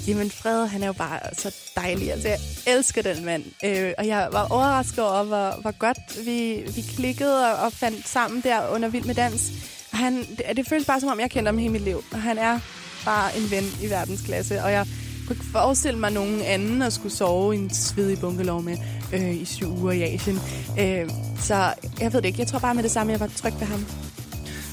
Jamen, 0.09 0.31
Fred, 0.31 0.67
han 0.67 0.83
er 0.83 0.87
jo 0.87 0.93
bare 0.93 1.19
så 1.39 1.55
dejlig. 1.77 2.13
Altså, 2.13 2.29
jeg 2.29 2.39
elsker 2.67 3.03
den 3.03 3.25
mand. 3.25 3.45
Øh, 3.65 3.93
og 3.99 4.07
jeg 4.07 4.29
var 4.33 4.47
overrasket 4.51 5.05
over, 5.05 5.23
hvor, 5.23 5.59
hvor 5.61 5.79
godt 5.79 5.99
vi, 6.27 6.63
vi 6.75 6.85
klikkede 6.97 7.53
og, 7.53 7.65
og 7.67 7.73
fandt 7.73 8.09
sammen 8.09 8.41
der 8.41 8.69
under 8.75 8.89
Vild 8.89 9.05
med 9.05 9.15
Dans. 9.15 9.53
Og 9.93 9.99
han, 9.99 10.17
det, 10.17 10.57
det 10.57 10.69
føles 10.69 10.87
bare, 10.87 11.01
som 11.01 11.09
om 11.09 11.21
jeg 11.21 11.31
kender 11.31 11.53
ham 11.53 11.59
hele 11.59 11.73
mit 11.73 11.83
liv. 11.83 12.05
Og 12.13 12.23
han 12.23 12.39
er 12.39 12.59
bare 13.05 13.37
en 13.39 13.51
ven 13.51 13.65
i 13.83 13.91
verdensklasse. 13.91 14.63
Og 14.63 14.73
jeg 14.73 14.87
kunne 15.27 15.37
ikke 15.37 15.47
forestille 15.53 15.99
mig 15.99 16.11
nogen 16.13 16.41
anden 16.43 16.83
at 16.83 16.93
skulle 16.93 17.15
sove 17.15 17.55
i 17.55 17.59
en 17.59 17.75
svedig 17.75 18.19
bunkelov 18.21 18.63
med 18.63 18.77
øh, 19.13 19.35
i 19.35 19.45
syv 19.45 19.79
uger 19.83 19.93
i 19.93 20.03
Asien. 20.03 20.41
Øh, 20.81 21.11
så 21.41 21.73
jeg 22.01 22.13
ved 22.13 22.23
det 22.23 22.29
ikke. 22.29 22.41
Jeg 22.41 22.47
tror 22.49 22.59
bare 22.59 22.75
med 22.75 22.83
det 22.83 22.91
samme, 22.91 23.13
jeg 23.13 23.21
var 23.21 23.31
tryg 23.37 23.53
ved 23.61 23.67
ham. 23.67 23.87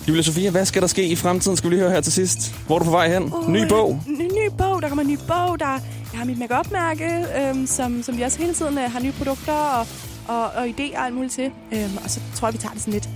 Julia 0.07 0.21
Sofia, 0.21 0.49
hvad 0.51 0.65
skal 0.65 0.81
der 0.81 0.87
ske 0.87 1.07
i 1.07 1.15
fremtiden? 1.15 1.57
Skal 1.57 1.69
vi 1.69 1.75
lige 1.75 1.81
høre 1.81 1.91
her 1.91 2.01
til 2.01 2.13
sidst. 2.13 2.55
Hvor 2.65 2.75
er 2.75 2.79
du 2.79 2.85
på 2.85 2.91
vej 2.91 3.07
hen? 3.13 3.33
Åh, 3.33 3.49
Ny 3.49 3.67
bog. 3.69 4.03
Ny, 4.07 4.21
ny 4.21 4.49
bog. 4.57 4.81
Der 4.81 4.87
kommer 4.87 5.03
en 5.03 5.09
ny 5.09 5.17
bog. 5.27 5.59
Der, 5.59 5.71
jeg 6.11 6.19
har 6.19 6.25
mit 6.25 6.37
make-up-mærke, 6.37 7.25
øhm, 7.37 7.67
som, 7.67 8.03
som 8.03 8.17
vi 8.17 8.21
også 8.21 8.37
hele 8.37 8.53
tiden 8.53 8.77
øh, 8.77 8.91
har 8.91 8.99
nye 8.99 9.11
produkter 9.11 9.53
og, 9.53 9.87
og, 10.27 10.43
og 10.43 10.65
idéer 10.67 10.97
og 10.97 11.05
alt 11.05 11.15
muligt 11.15 11.33
til. 11.33 11.51
Øhm, 11.73 11.97
og 12.03 12.09
så 12.09 12.19
tror 12.35 12.47
jeg, 12.47 12.53
vi 12.53 12.57
tager 12.57 12.73
det 12.73 12.81
sådan 12.81 12.93
lidt 12.93 13.09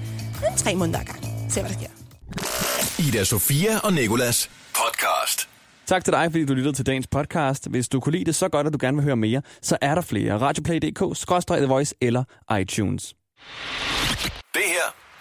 en 0.52 0.58
tre 0.58 0.76
måneder 0.76 1.00
ad 1.00 1.06
gang. 1.06 1.20
Se, 1.50 1.62
hvad 1.62 1.70
der 1.72 1.76
sker. 1.80 3.08
Ida 3.08 3.24
Sofia 3.24 3.80
og 3.84 3.94
Nikolas 3.94 4.50
podcast. 4.74 5.50
Tak 5.88 6.04
til 6.04 6.14
dig, 6.14 6.28
fordi 6.32 6.46
du 6.46 6.54
lyttede 6.54 6.76
til 6.76 6.86
dagens 6.86 7.08
podcast. 7.08 7.68
Hvis 7.70 7.88
du 7.90 8.00
kunne 8.00 8.12
lide 8.12 8.26
det 8.26 8.36
så 8.36 8.50
godt, 8.50 8.68
at 8.68 8.74
du 8.74 8.78
gerne 8.82 8.98
vil 8.98 9.04
høre 9.04 9.16
mere, 9.16 9.42
så 9.62 9.78
er 9.82 9.96
der 9.96 10.02
flere. 10.02 10.38
Radioplay.dk, 10.38 11.48
The 11.48 11.66
Voice 11.66 11.96
eller 12.02 12.24
iTunes. 12.62 13.14
Det 14.54 14.64
her 14.68 15.05